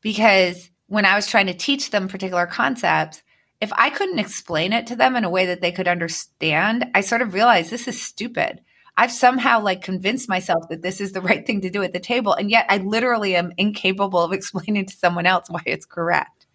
[0.00, 3.22] Because when I was trying to teach them particular concepts,
[3.60, 7.02] if I couldn't explain it to them in a way that they could understand, I
[7.02, 8.62] sort of realized this is stupid.
[8.96, 12.00] I've somehow like convinced myself that this is the right thing to do at the
[12.00, 12.32] table.
[12.32, 16.46] And yet I literally am incapable of explaining to someone else why it's correct.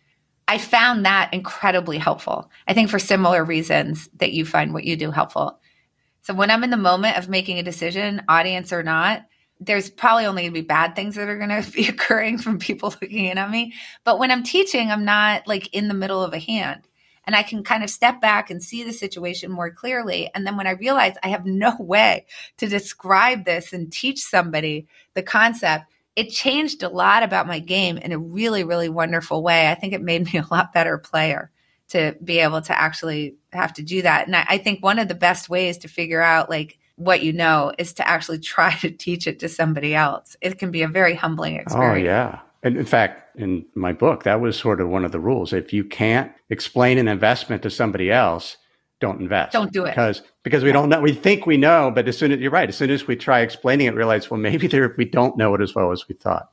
[0.48, 2.50] I found that incredibly helpful.
[2.68, 5.60] I think for similar reasons that you find what you do helpful.
[6.22, 9.26] So when I'm in the moment of making a decision, audience or not,
[9.60, 12.60] there's probably only going to be bad things that are going to be occurring from
[12.60, 13.74] people looking in on me.
[14.04, 16.88] But when I'm teaching, I'm not like in the middle of a hand.
[17.26, 20.32] And I can kind of step back and see the situation more clearly.
[20.34, 22.26] And then when I realize I have no way
[22.58, 27.98] to describe this and teach somebody the concept, it changed a lot about my game
[27.98, 29.70] in a really, really wonderful way.
[29.70, 31.52] I think it made me a lot better player
[31.92, 34.28] to be able to actually have to do that.
[34.28, 37.34] And I, I think one of the best ways to figure out like what you
[37.34, 40.36] know is to actually try to teach it to somebody else.
[40.42, 42.00] It can be a very humbling oh, experience.
[42.00, 42.40] Oh, yeah.
[42.64, 45.52] And in fact, in my book, that was sort of one of the rules.
[45.52, 48.58] If you can't explain an investment to somebody else,
[49.00, 49.54] don't invest.
[49.54, 49.90] Don't do it.
[49.90, 51.02] Because because we don't know.
[51.02, 53.40] We think we know, but as soon as you're right, as soon as we try
[53.40, 56.52] explaining it, realize well maybe there we don't know it as well as we thought.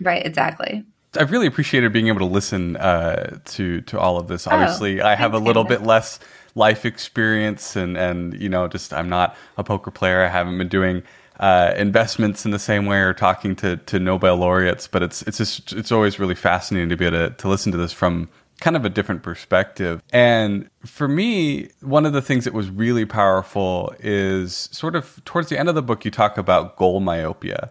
[0.00, 0.24] Right.
[0.24, 0.82] Exactly.
[1.16, 4.46] I've really appreciated being able to listen uh, to to all of this.
[4.46, 6.20] Obviously, oh, I have a little bit less
[6.54, 10.24] life experience, and and you know, just I'm not a poker player.
[10.24, 11.02] I haven't been doing
[11.40, 14.86] uh, investments in the same way or talking to to Nobel laureates.
[14.86, 17.78] But it's it's just it's always really fascinating to be able to to listen to
[17.78, 18.28] this from
[18.60, 20.02] kind of a different perspective.
[20.12, 25.48] And for me, one of the things that was really powerful is sort of towards
[25.48, 27.70] the end of the book, you talk about goal myopia.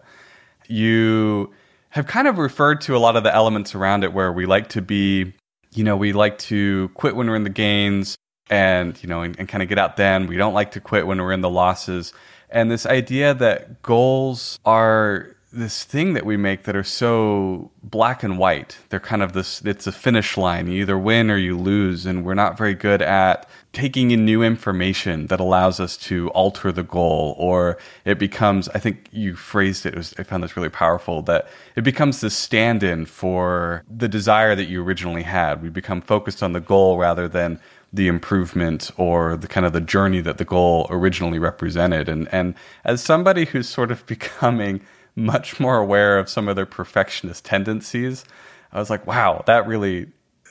[0.66, 1.52] You
[1.90, 4.68] have kind of referred to a lot of the elements around it where we like
[4.70, 5.32] to be,
[5.72, 8.16] you know, we like to quit when we're in the gains
[8.48, 10.26] and, you know, and, and kind of get out then.
[10.26, 12.12] We don't like to quit when we're in the losses.
[12.48, 18.22] And this idea that goals are this thing that we make that are so black
[18.22, 18.78] and white.
[18.88, 20.68] They're kind of this it's a finish line.
[20.68, 24.42] You either win or you lose and we're not very good at taking in new
[24.42, 29.86] information that allows us to alter the goal or it becomes I think you phrased
[29.86, 34.08] it, it was, I found this really powerful that it becomes the stand-in for the
[34.08, 35.62] desire that you originally had.
[35.62, 37.58] We become focused on the goal rather than
[37.92, 42.54] the improvement or the kind of the journey that the goal originally represented and and
[42.84, 44.80] as somebody who's sort of becoming
[45.16, 48.24] much more aware of some of their perfectionist tendencies.
[48.72, 50.08] I was like, wow, that really,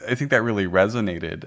[0.07, 1.45] I think that really resonated.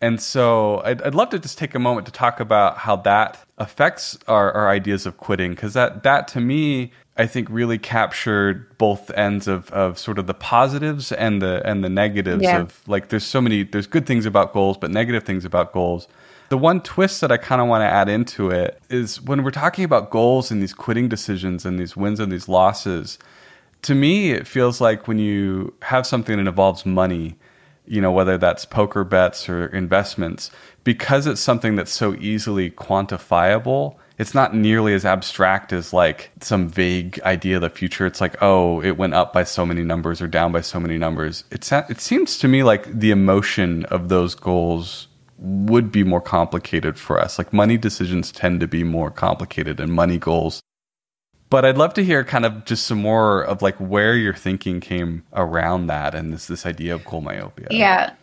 [0.00, 3.38] And so I'd, I'd love to just take a moment to talk about how that
[3.58, 8.76] affects our, our ideas of quitting, because that, that to me, I think really captured
[8.76, 12.60] both ends of, of sort of the positives and the and the negatives yeah.
[12.60, 16.08] of like there's so many there's good things about goals but negative things about goals
[16.54, 19.50] the one twist that I kind of want to add into it is when we're
[19.50, 23.18] talking about goals and these quitting decisions and these wins and these losses,
[23.82, 27.36] to me, it feels like when you have something that involves money,
[27.88, 30.52] you know, whether that's poker bets or investments,
[30.84, 36.68] because it's something that's so easily quantifiable, it's not nearly as abstract as like some
[36.68, 38.06] vague idea of the future.
[38.06, 40.98] It's like, oh, it went up by so many numbers or down by so many
[40.98, 41.42] numbers.
[41.50, 45.08] It's it seems to me like the emotion of those goals
[45.44, 47.36] would be more complicated for us.
[47.38, 50.62] Like money decisions tend to be more complicated and money goals.
[51.50, 54.80] But I'd love to hear kind of just some more of like where your thinking
[54.80, 57.68] came around that and this this idea of goal myopia.
[57.70, 58.14] Yeah.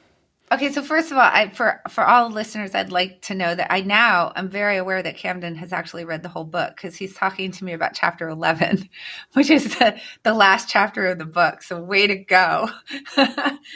[0.51, 3.71] Okay, so first of all, I, for for all listeners, I'd like to know that
[3.71, 7.13] I now I'm very aware that Camden has actually read the whole book because he's
[7.13, 8.89] talking to me about chapter eleven,
[9.33, 11.61] which is the the last chapter of the book.
[11.61, 12.69] So way to go!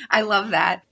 [0.10, 0.84] I love that.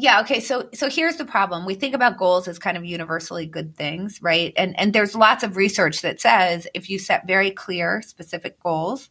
[0.00, 0.40] Yeah, okay.
[0.40, 1.66] So so here's the problem.
[1.66, 4.54] We think about goals as kind of universally good things, right?
[4.56, 9.10] And and there's lots of research that says if you set very clear specific goals,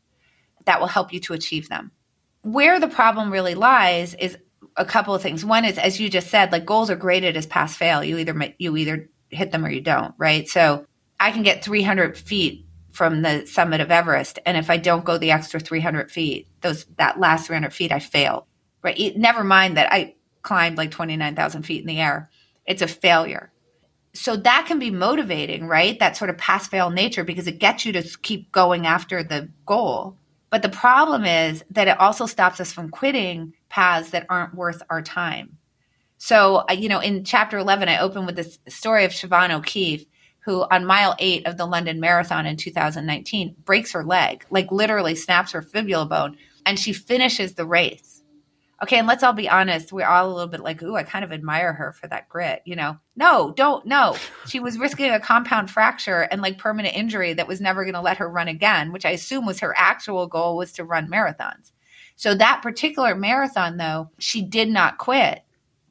[0.65, 1.91] that will help you to achieve them.
[2.41, 4.35] Where the problem really lies is
[4.77, 5.45] a couple of things.
[5.45, 8.03] One is as you just said, like goals are graded as pass fail.
[8.03, 10.49] You either you either hit them or you don't, right?
[10.49, 10.87] So
[11.19, 15.19] I can get 300 feet from the summit of Everest and if I don't go
[15.19, 18.47] the extra 300 feet, those that last 300 feet I fail.
[18.81, 19.15] Right?
[19.15, 20.15] Never mind that I
[20.49, 22.27] climbed like 29,000 feet in the air.
[22.65, 23.51] It's a failure.
[24.13, 25.99] So that can be motivating, right?
[25.99, 29.49] That sort of pass fail nature because it gets you to keep going after the
[29.67, 30.17] goal.
[30.49, 34.81] But the problem is that it also stops us from quitting paths that aren't worth
[34.89, 35.59] our time.
[36.17, 40.07] So, you know, in chapter 11, I open with this story of Siobhan O'Keeffe,
[40.39, 45.13] who on mile eight of the London Marathon in 2019 breaks her leg, like literally
[45.13, 48.18] snaps her fibula bone, and she finishes the race
[48.83, 51.25] okay, and let's all be honest, we're all a little bit like, ooh, I kind
[51.25, 52.97] of admire her for that grit, you know?
[53.15, 54.15] No, don't, no.
[54.47, 58.01] She was risking a compound fracture and like permanent injury that was never going to
[58.01, 61.71] let her run again, which I assume was her actual goal was to run marathons.
[62.15, 65.43] So that particular marathon, though, she did not quit,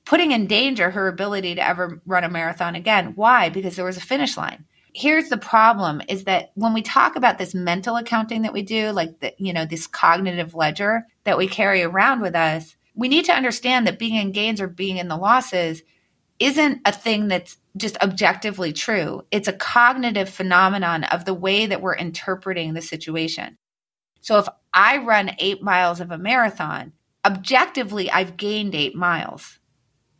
[0.04, 3.12] putting in danger her ability to ever run a marathon again.
[3.14, 3.48] Why?
[3.48, 4.64] Because there was a finish line
[4.94, 8.90] here's the problem is that when we talk about this mental accounting that we do
[8.90, 13.26] like the, you know this cognitive ledger that we carry around with us we need
[13.26, 15.82] to understand that being in gains or being in the losses
[16.40, 19.22] isn't a thing that's just objectively true.
[19.30, 23.56] It's a cognitive phenomenon of the way that we're interpreting the situation.
[24.20, 26.92] So if I run eight miles of a marathon,
[27.24, 29.60] objectively, I've gained eight miles.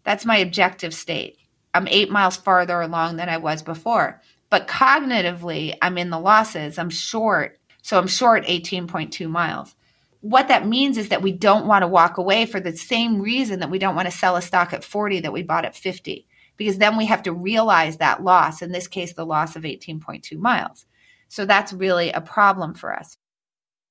[0.05, 1.37] That's my objective state.
[1.75, 4.23] I'm eight miles farther along than I was before.
[4.51, 6.79] But cognitively, I'm in the losses.
[6.79, 7.59] I'm short.
[7.83, 9.75] So I'm short 18.2 miles.
[10.21, 13.61] What that means is that we don't want to walk away for the same reason
[13.61, 16.27] that we don't want to sell a stock at 40 that we bought at 50,
[16.57, 20.39] because then we have to realize that loss, in this case, the loss of 18.2
[20.39, 20.87] miles.
[21.29, 23.17] So that's really a problem for us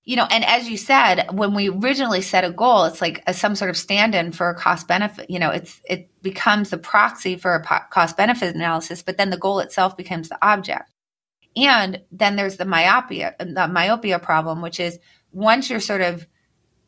[0.08, 3.34] you know, and as you said, when we originally set a goal, it's like a,
[3.34, 5.30] some sort of stand-in for a cost benefit.
[5.30, 9.32] You know, it's it becomes the proxy for a po- cost benefit analysis, but then
[9.32, 10.90] the goal itself becomes the object.
[11.58, 14.98] And then there's the myopia, the myopia problem, which is
[15.32, 16.28] once you're sort of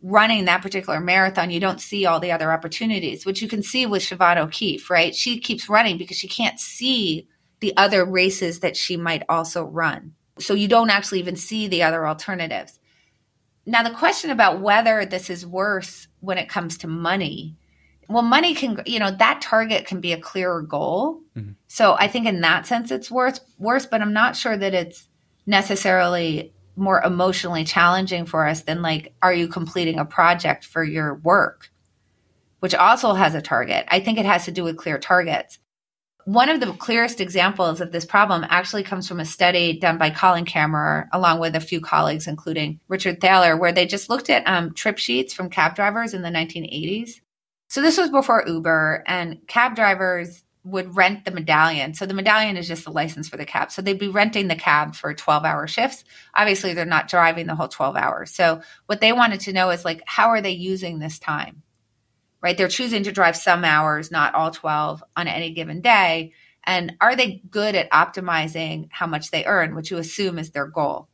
[0.01, 3.85] running that particular marathon, you don't see all the other opportunities, which you can see
[3.85, 5.13] with Siobhan O'Keeffe, right?
[5.13, 7.27] She keeps running because she can't see
[7.59, 10.13] the other races that she might also run.
[10.39, 12.79] So you don't actually even see the other alternatives.
[13.65, 17.55] Now, the question about whether this is worse when it comes to money,
[18.07, 21.21] well, money can, you know, that target can be a clearer goal.
[21.35, 21.51] Mm-hmm.
[21.67, 25.07] So I think in that sense it's worse, worse, but I'm not sure that it's
[25.45, 31.15] necessarily more emotionally challenging for us than like, are you completing a project for your
[31.15, 31.69] work,
[32.59, 33.85] which also has a target?
[33.89, 35.59] I think it has to do with clear targets.
[36.25, 40.09] One of the clearest examples of this problem actually comes from a study done by
[40.09, 44.47] Colin Camerer, along with a few colleagues, including Richard Thaler, where they just looked at
[44.47, 47.21] um, trip sheets from cab drivers in the 1980s.
[47.67, 51.93] So this was before Uber, and cab drivers would rent the medallion.
[51.93, 53.71] So the medallion is just the license for the cab.
[53.71, 56.03] So they'd be renting the cab for 12 hour shifts.
[56.33, 58.33] Obviously, they're not driving the whole 12 hours.
[58.33, 61.63] So what they wanted to know is like, how are they using this time?
[62.41, 62.57] right?
[62.57, 66.33] They're choosing to drive some hours, not all 12 on any given day.
[66.63, 70.67] And are they good at optimizing how much they earn, which you assume is their
[70.67, 71.07] goal?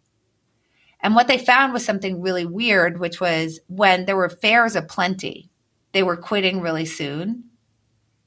[1.01, 5.49] And what they found was something really weird, which was when there were fares aplenty,
[5.93, 7.45] they were quitting really soon.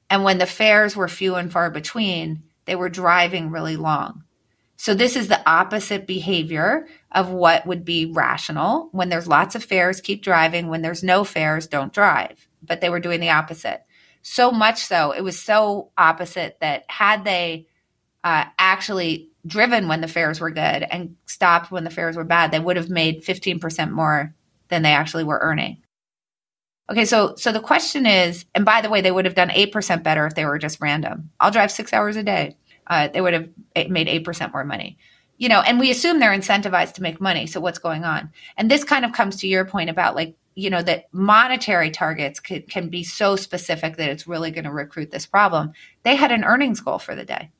[0.09, 4.23] And when the fares were few and far between, they were driving really long.
[4.77, 8.87] So this is the opposite behavior of what would be rational.
[8.91, 10.69] When there's lots of fares, keep driving.
[10.69, 12.47] When there's no fares, don't drive.
[12.63, 13.83] But they were doing the opposite.
[14.21, 17.67] So much so, it was so opposite that had they
[18.23, 22.51] uh, actually driven when the fares were good and stopped when the fares were bad,
[22.51, 24.33] they would have made 15% more
[24.69, 25.81] than they actually were earning.
[26.89, 30.01] Okay, so so the question is, and by the way, they would have done 8%
[30.01, 31.29] better if they were just random.
[31.39, 32.57] I'll drive six hours a day.
[32.87, 33.49] Uh, they would have
[33.89, 34.97] made 8% more money.
[35.37, 38.31] You know and we assume they're incentivized to make money so what's going on?
[38.57, 42.41] And this kind of comes to your point about like you know that monetary targets
[42.41, 45.71] can, can be so specific that it's really going to recruit this problem.
[46.03, 47.51] They had an earnings goal for the day.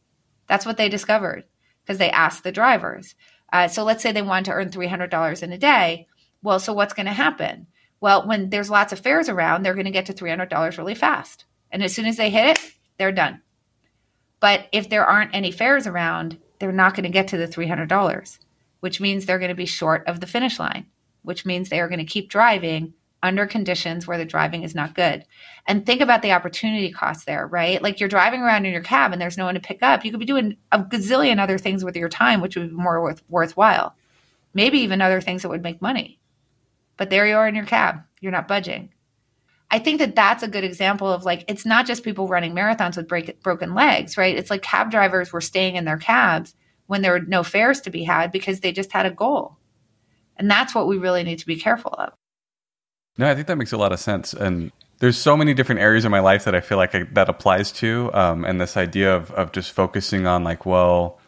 [0.47, 1.45] That's what they discovered
[1.85, 3.15] because they asked the drivers.
[3.53, 6.07] Uh, so let's say they wanted to earn $300 in a day.
[6.43, 7.67] Well so what's going to happen
[8.01, 11.45] well when there's lots of fares around they're going to get to $300 really fast
[11.71, 13.41] and as soon as they hit it they're done
[14.39, 18.39] but if there aren't any fares around, they're not going to get to the $300,
[18.79, 20.85] which means they're going to be short of the finish line,
[21.23, 24.95] which means they are going to keep driving under conditions where the driving is not
[24.95, 25.25] good.
[25.67, 27.81] And think about the opportunity cost there, right?
[27.81, 30.05] Like you're driving around in your cab and there's no one to pick up.
[30.05, 33.01] You could be doing a gazillion other things with your time, which would be more
[33.01, 33.93] worth, worthwhile.
[34.53, 36.18] Maybe even other things that would make money.
[36.99, 38.03] But there you are in your cab.
[38.19, 38.89] You're not budging.
[39.71, 42.97] I think that that's a good example of like it's not just people running marathons
[42.97, 44.35] with break, broken legs, right?
[44.35, 46.53] It's like cab drivers were staying in their cabs
[46.87, 49.57] when there were no fares to be had because they just had a goal.
[50.35, 52.13] And that's what we really need to be careful of.
[53.17, 54.33] No, I think that makes a lot of sense.
[54.33, 57.29] And there's so many different areas of my life that I feel like I, that
[57.29, 58.09] applies to.
[58.13, 61.18] Um, and this idea of, of just focusing on like, well,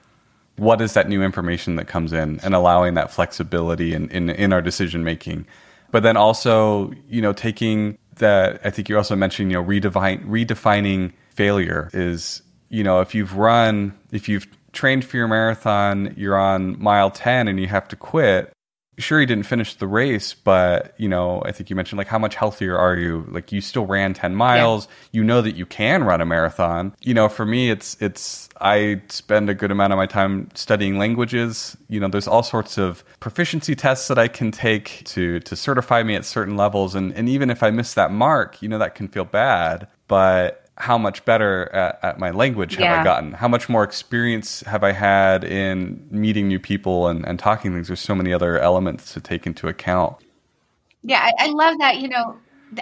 [0.62, 4.54] what is that new information that comes in and allowing that flexibility in, in, in
[4.54, 5.44] our decision making.
[5.90, 10.24] But then also, you know, taking that I think you also mentioned, you know, redefine,
[10.28, 16.38] redefining failure is, you know, if you've run, if you've trained for your marathon, you're
[16.38, 18.54] on mile 10 and you have to quit.
[18.98, 22.20] Sure, you didn't finish the race, but you know, I think you mentioned like how
[22.20, 23.26] much healthier are you?
[23.30, 24.86] Like you still ran 10 miles.
[24.86, 25.20] Yeah.
[25.20, 26.94] You know that you can run a marathon.
[27.02, 30.98] You know, for me it's it's I spend a good amount of my time studying
[30.98, 31.78] languages.
[31.88, 36.04] You know, there's all sorts of proficiency tests that I can take to to certify
[36.04, 38.96] me at certain levels and and even if I miss that mark, you know that
[38.96, 43.02] can feel bad, but how much better at, at my language have yeah.
[43.02, 43.34] I gotten?
[43.34, 47.88] How much more experience have I had in meeting new people and, and talking things?
[47.88, 50.18] There's so many other elements to take into account.
[51.04, 52.00] Yeah, I, I love that.
[52.00, 52.38] You know,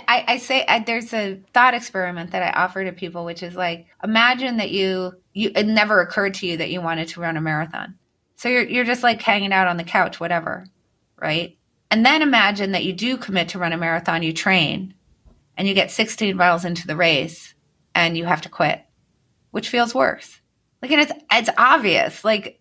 [0.07, 3.55] I, I say I, there's a thought experiment that I offer to people, which is
[3.55, 7.35] like, imagine that you, you, it never occurred to you that you wanted to run
[7.35, 7.95] a marathon.
[8.37, 10.65] So you're, you're just like hanging out on the couch, whatever.
[11.17, 11.57] Right.
[11.91, 14.93] And then imagine that you do commit to run a marathon, you train
[15.57, 17.53] and you get 16 miles into the race
[17.95, 18.83] and you have to quit.
[19.51, 20.39] Which feels worse?
[20.81, 22.23] Like, and it's, it's obvious.
[22.23, 22.59] Like,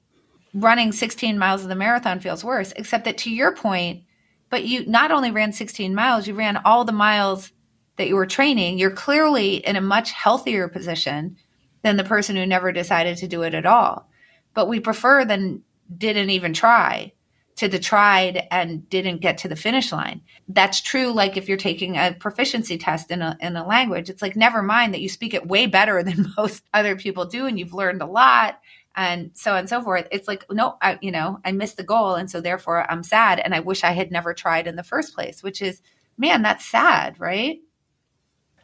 [0.55, 4.05] running 16 miles of the marathon feels worse, except that to your point,
[4.51, 7.53] but you not only ran 16 miles, you ran all the miles
[7.97, 8.79] that you were training.
[8.79, 11.37] You're clearly in a much healthier position
[11.83, 14.09] than the person who never decided to do it at all.
[14.55, 15.63] But we prefer than
[15.97, 17.13] didn't even try
[17.59, 20.21] to the tried and didn't get to the finish line.
[20.49, 21.13] That's true.
[21.13, 24.63] Like if you're taking a proficiency test in a, in a language, it's like, never
[24.63, 27.47] mind that you speak it way better than most other people do.
[27.47, 28.61] And you've learned a lot
[28.95, 30.07] and so on and so forth.
[30.13, 32.15] It's like, no, I, you know, I missed the goal.
[32.15, 33.41] And so therefore I'm sad.
[33.41, 35.83] And I wish I had never tried in the first place, which is,
[36.17, 37.59] man, that's sad, right?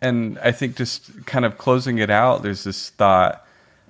[0.00, 3.44] And I think just kind of closing it out, there's this thought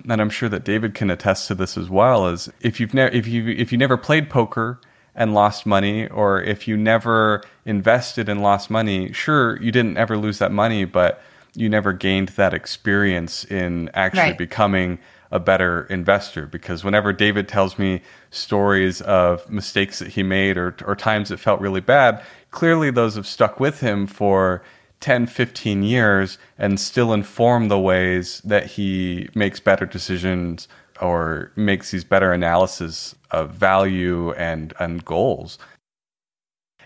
[0.09, 2.27] and I'm sure that David can attest to this as well.
[2.27, 4.79] Is if you've never if you if you never played poker
[5.15, 10.17] and lost money, or if you never invested and lost money, sure you didn't ever
[10.17, 11.21] lose that money, but
[11.55, 14.37] you never gained that experience in actually right.
[14.37, 14.99] becoming
[15.31, 20.75] a better investor because whenever David tells me stories of mistakes that he made or,
[20.85, 24.61] or times that felt really bad, clearly those have stuck with him for
[24.99, 30.67] 10, 15 years and still inform the ways that he makes better decisions
[31.01, 35.57] or makes these better analysis of value and, and goals.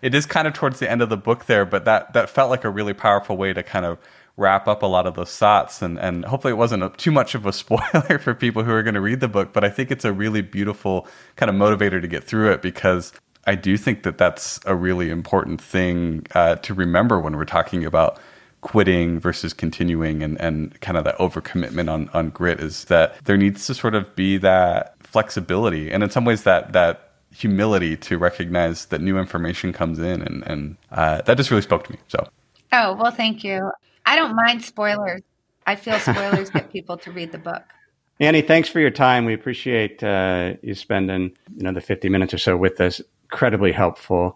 [0.01, 2.49] It is kind of towards the end of the book there, but that, that felt
[2.49, 3.97] like a really powerful way to kind of
[4.39, 7.35] wrap up a lot of those thoughts and, and hopefully it wasn't a, too much
[7.35, 9.91] of a spoiler for people who are going to read the book but i think
[9.91, 11.05] it's a really beautiful
[11.35, 13.11] kind of motivator to get through it because
[13.47, 17.83] i do think that that's a really important thing uh, to remember when we're talking
[17.83, 18.17] about
[18.61, 23.37] quitting versus continuing and, and kind of that overcommitment on, on grit is that there
[23.37, 28.17] needs to sort of be that flexibility and in some ways that that humility to
[28.17, 31.99] recognize that new information comes in and, and uh, that just really spoke to me
[32.07, 32.27] so
[32.73, 33.71] oh well thank you
[34.09, 35.21] I don't mind spoilers.
[35.67, 37.61] I feel spoilers get people to read the book.
[38.19, 39.23] Annie, thanks for your time.
[39.23, 43.01] We appreciate uh, you spending you know the 50 minutes or so with us.
[43.31, 44.35] Incredibly helpful.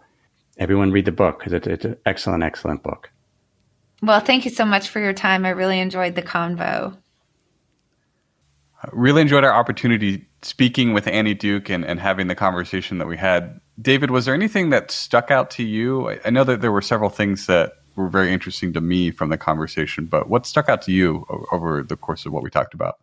[0.58, 3.10] Everyone read the book because it's, it's an excellent, excellent book.
[4.04, 5.46] Well, thank you so much for your time.
[5.46, 6.94] I really enjoyed the convo.
[8.92, 13.16] Really enjoyed our opportunity speaking with Annie Duke and, and having the conversation that we
[13.16, 13.60] had.
[13.80, 16.10] David, was there anything that stuck out to you?
[16.10, 19.30] I, I know that there were several things that were very interesting to me from
[19.30, 20.04] the conversation.
[20.04, 22.98] But what stuck out to you over the course of what we talked about?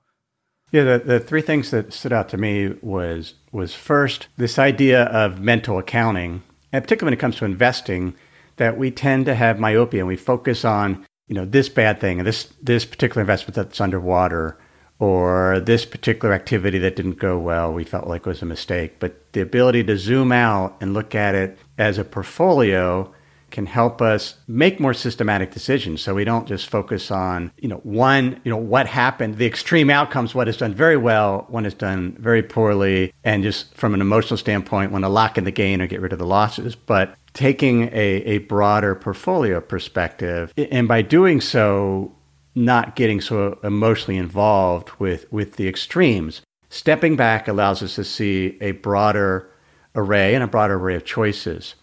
[0.71, 5.05] Yeah, the, the three things that stood out to me was was first this idea
[5.05, 8.13] of mental accounting, and particularly when it comes to investing,
[8.57, 12.19] that we tend to have myopia and we focus on you know this bad thing
[12.19, 14.57] and this this particular investment that's underwater
[14.99, 18.99] or this particular activity that didn't go well we felt like was a mistake.
[18.99, 23.11] But the ability to zoom out and look at it as a portfolio
[23.49, 26.01] can help us make more systematic decisions.
[26.01, 29.89] So we don't just focus on you know one you know what happened the extreme
[29.89, 33.93] outcomes what is done very well one what is done very poorly and just from
[33.93, 36.75] an emotional standpoint want to lock in the gain or get rid of the losses.
[36.75, 42.13] But taking a, a broader portfolio perspective and by doing so
[42.53, 48.57] not getting so emotionally involved with with the extremes stepping back allows us to see
[48.59, 49.49] a broader
[49.95, 51.75] array and a broader array of choices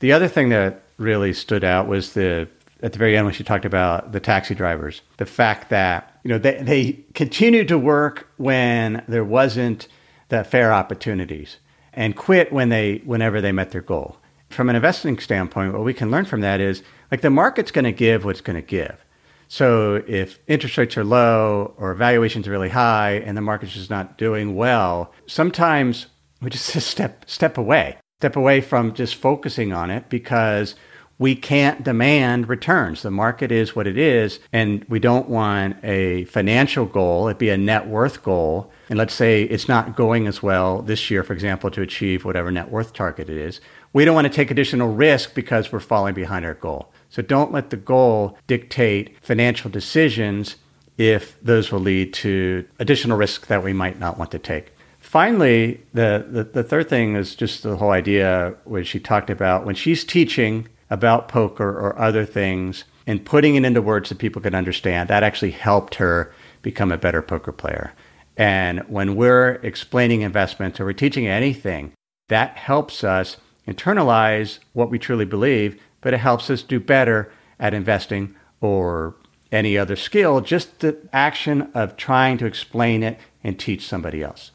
[0.00, 2.48] the other thing that really stood out was the
[2.82, 6.28] at the very end when she talked about the taxi drivers, the fact that you
[6.28, 9.88] know they they continued to work when there wasn't
[10.28, 11.58] the fair opportunities
[11.92, 14.18] and quit when they whenever they met their goal.
[14.48, 17.84] From an investing standpoint, what we can learn from that is like the market's going
[17.84, 19.04] to give what's going to give.
[19.48, 23.90] So if interest rates are low or valuations are really high and the market's just
[23.90, 26.06] not doing well, sometimes
[26.40, 30.74] we just step step away step away from just focusing on it because
[31.18, 33.02] we can't demand returns.
[33.02, 37.48] The market is what it is, and we don't want a financial goal, it be
[37.48, 38.70] a net worth goal.
[38.88, 42.50] And let's say it's not going as well this year, for example, to achieve whatever
[42.50, 43.60] net worth target it is.
[43.96, 46.92] We don't want to take additional risk because we're falling behind our goal.
[47.08, 50.56] So don't let the goal dictate financial decisions
[50.98, 54.72] if those will lead to additional risk that we might not want to take
[55.06, 59.64] finally, the, the, the third thing is just the whole idea which she talked about
[59.64, 64.42] when she's teaching about poker or other things and putting it into words that people
[64.42, 65.08] can understand.
[65.08, 67.92] That actually helped her become a better poker player.
[68.36, 71.92] And when we're explaining investments or we're teaching anything,
[72.28, 73.36] that helps us
[73.66, 79.14] internalize what we truly believe, but it helps us do better at investing or
[79.52, 84.50] any other skill, just the action of trying to explain it and teach somebody else.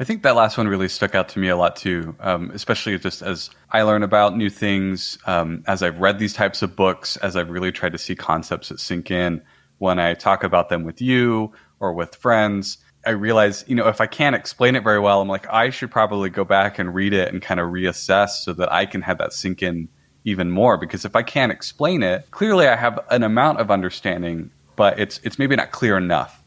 [0.00, 2.96] I think that last one really stuck out to me a lot too, um, especially
[2.98, 7.16] just as I learn about new things, um, as I've read these types of books,
[7.16, 9.42] as I've really tried to see concepts that sink in.
[9.78, 12.78] When I talk about them with you or with friends,
[13.08, 15.90] I realize, you know, if I can't explain it very well, I'm like, I should
[15.90, 19.18] probably go back and read it and kind of reassess so that I can have
[19.18, 19.88] that sink in
[20.24, 20.76] even more.
[20.76, 25.20] Because if I can't explain it, clearly I have an amount of understanding, but it's
[25.24, 26.44] it's maybe not clear enough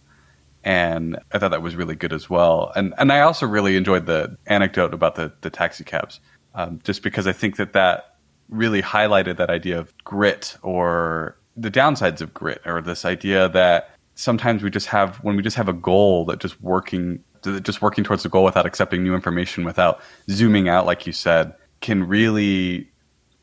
[0.63, 2.71] and I thought that was really good as well.
[2.75, 6.19] And and I also really enjoyed the anecdote about the the taxi cabs,
[6.53, 8.17] um, just because I think that that
[8.49, 13.95] really highlighted that idea of grit or the downsides of grit, or this idea that
[14.15, 17.23] sometimes we just have when we just have a goal that just working
[17.61, 19.99] just working towards the goal without accepting new information, without
[20.29, 22.89] zooming out, like you said, can really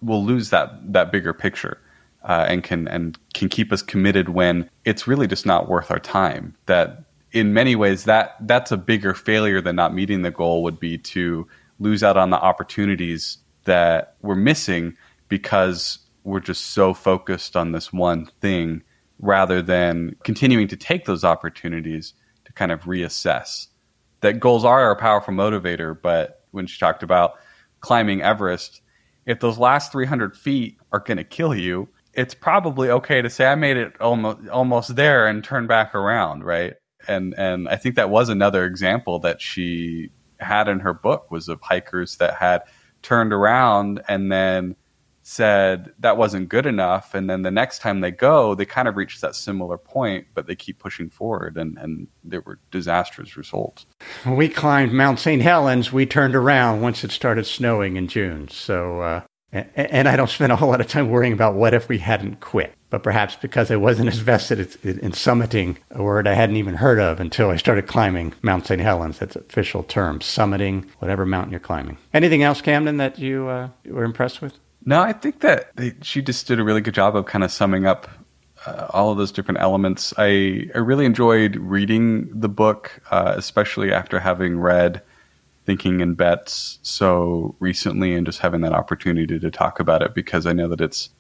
[0.01, 1.81] will lose that that bigger picture.
[2.25, 6.01] Uh, and can and can keep us committed when it's really just not worth our
[6.01, 6.55] time.
[6.67, 10.81] That in many ways that that's a bigger failure than not meeting the goal would
[10.81, 11.47] be to
[11.79, 14.97] lose out on the opportunities that we're missing
[15.29, 18.83] because we're just so focused on this one thing
[19.19, 22.15] rather than continuing to take those opportunities
[22.45, 23.69] to kind of reassess.
[24.21, 27.35] That goals are a powerful motivator but when she talked about
[27.81, 28.81] climbing everest
[29.27, 33.47] if those last 300 feet are going to kill you it's probably okay to say
[33.47, 36.75] i made it almost almost there and turn back around right?
[37.07, 40.11] And and I think that was another example that she
[40.41, 42.63] had in her book was of hikers that had
[43.03, 44.77] turned around and then
[45.29, 48.97] said that wasn't good enough and then the next time they go they kind of
[48.97, 53.85] reach that similar point but they keep pushing forward and and there were disastrous results
[54.25, 58.49] when we climbed mount st helens we turned around once it started snowing in june
[58.49, 59.21] so uh,
[59.51, 62.41] and I don't spend a whole lot of time worrying about what if we hadn't
[62.41, 62.75] quit.
[62.91, 66.99] But perhaps because I wasn't as vested in summiting, a word I hadn't even heard
[66.99, 68.81] of until I started climbing Mount St.
[68.81, 69.19] Helens.
[69.19, 71.97] That's official term, summiting, whatever mountain you're climbing.
[72.13, 74.59] Anything else, Camden, that you uh, were impressed with?
[74.89, 77.53] No, I think that they, she just did a really good job of kind of
[77.53, 78.09] summing up
[78.65, 80.15] uh, all of those different elements.
[80.17, 85.03] I, I really enjoyed reading the book, uh, especially after having read
[85.67, 90.47] thinking in bets so recently and just having that opportunity to talk about it because
[90.47, 91.11] I know that it's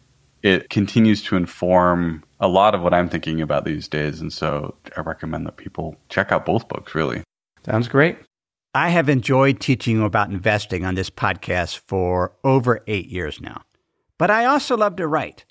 [0.42, 4.18] it continues to inform a lot of what I'm thinking about these days.
[4.22, 7.22] And so I recommend that people check out both books, really.
[7.66, 8.16] Sounds great.
[8.78, 13.62] I have enjoyed teaching you about investing on this podcast for over eight years now.
[14.18, 15.44] But I also love to write.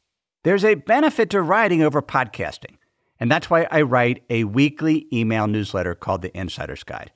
[0.46, 2.78] There's a benefit to writing over podcasting.
[3.20, 7.12] And that's why I write a weekly email newsletter called The Insider's Guide.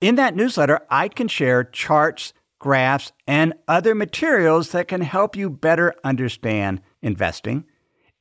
[0.00, 5.50] In that newsletter, I can share charts, graphs, and other materials that can help you
[5.50, 7.64] better understand investing.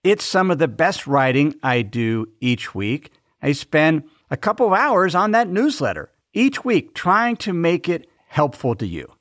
[0.03, 3.09] It's some of the best writing I do each week.
[3.41, 8.07] I spend a couple of hours on that newsletter each week trying to make it
[8.27, 9.11] helpful to you.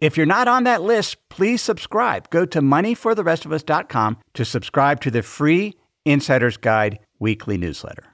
[0.00, 2.30] If you're not on that list, please subscribe.
[2.30, 8.11] Go to moneyfortherestofus.com to subscribe to the free Insider's Guide weekly newsletter.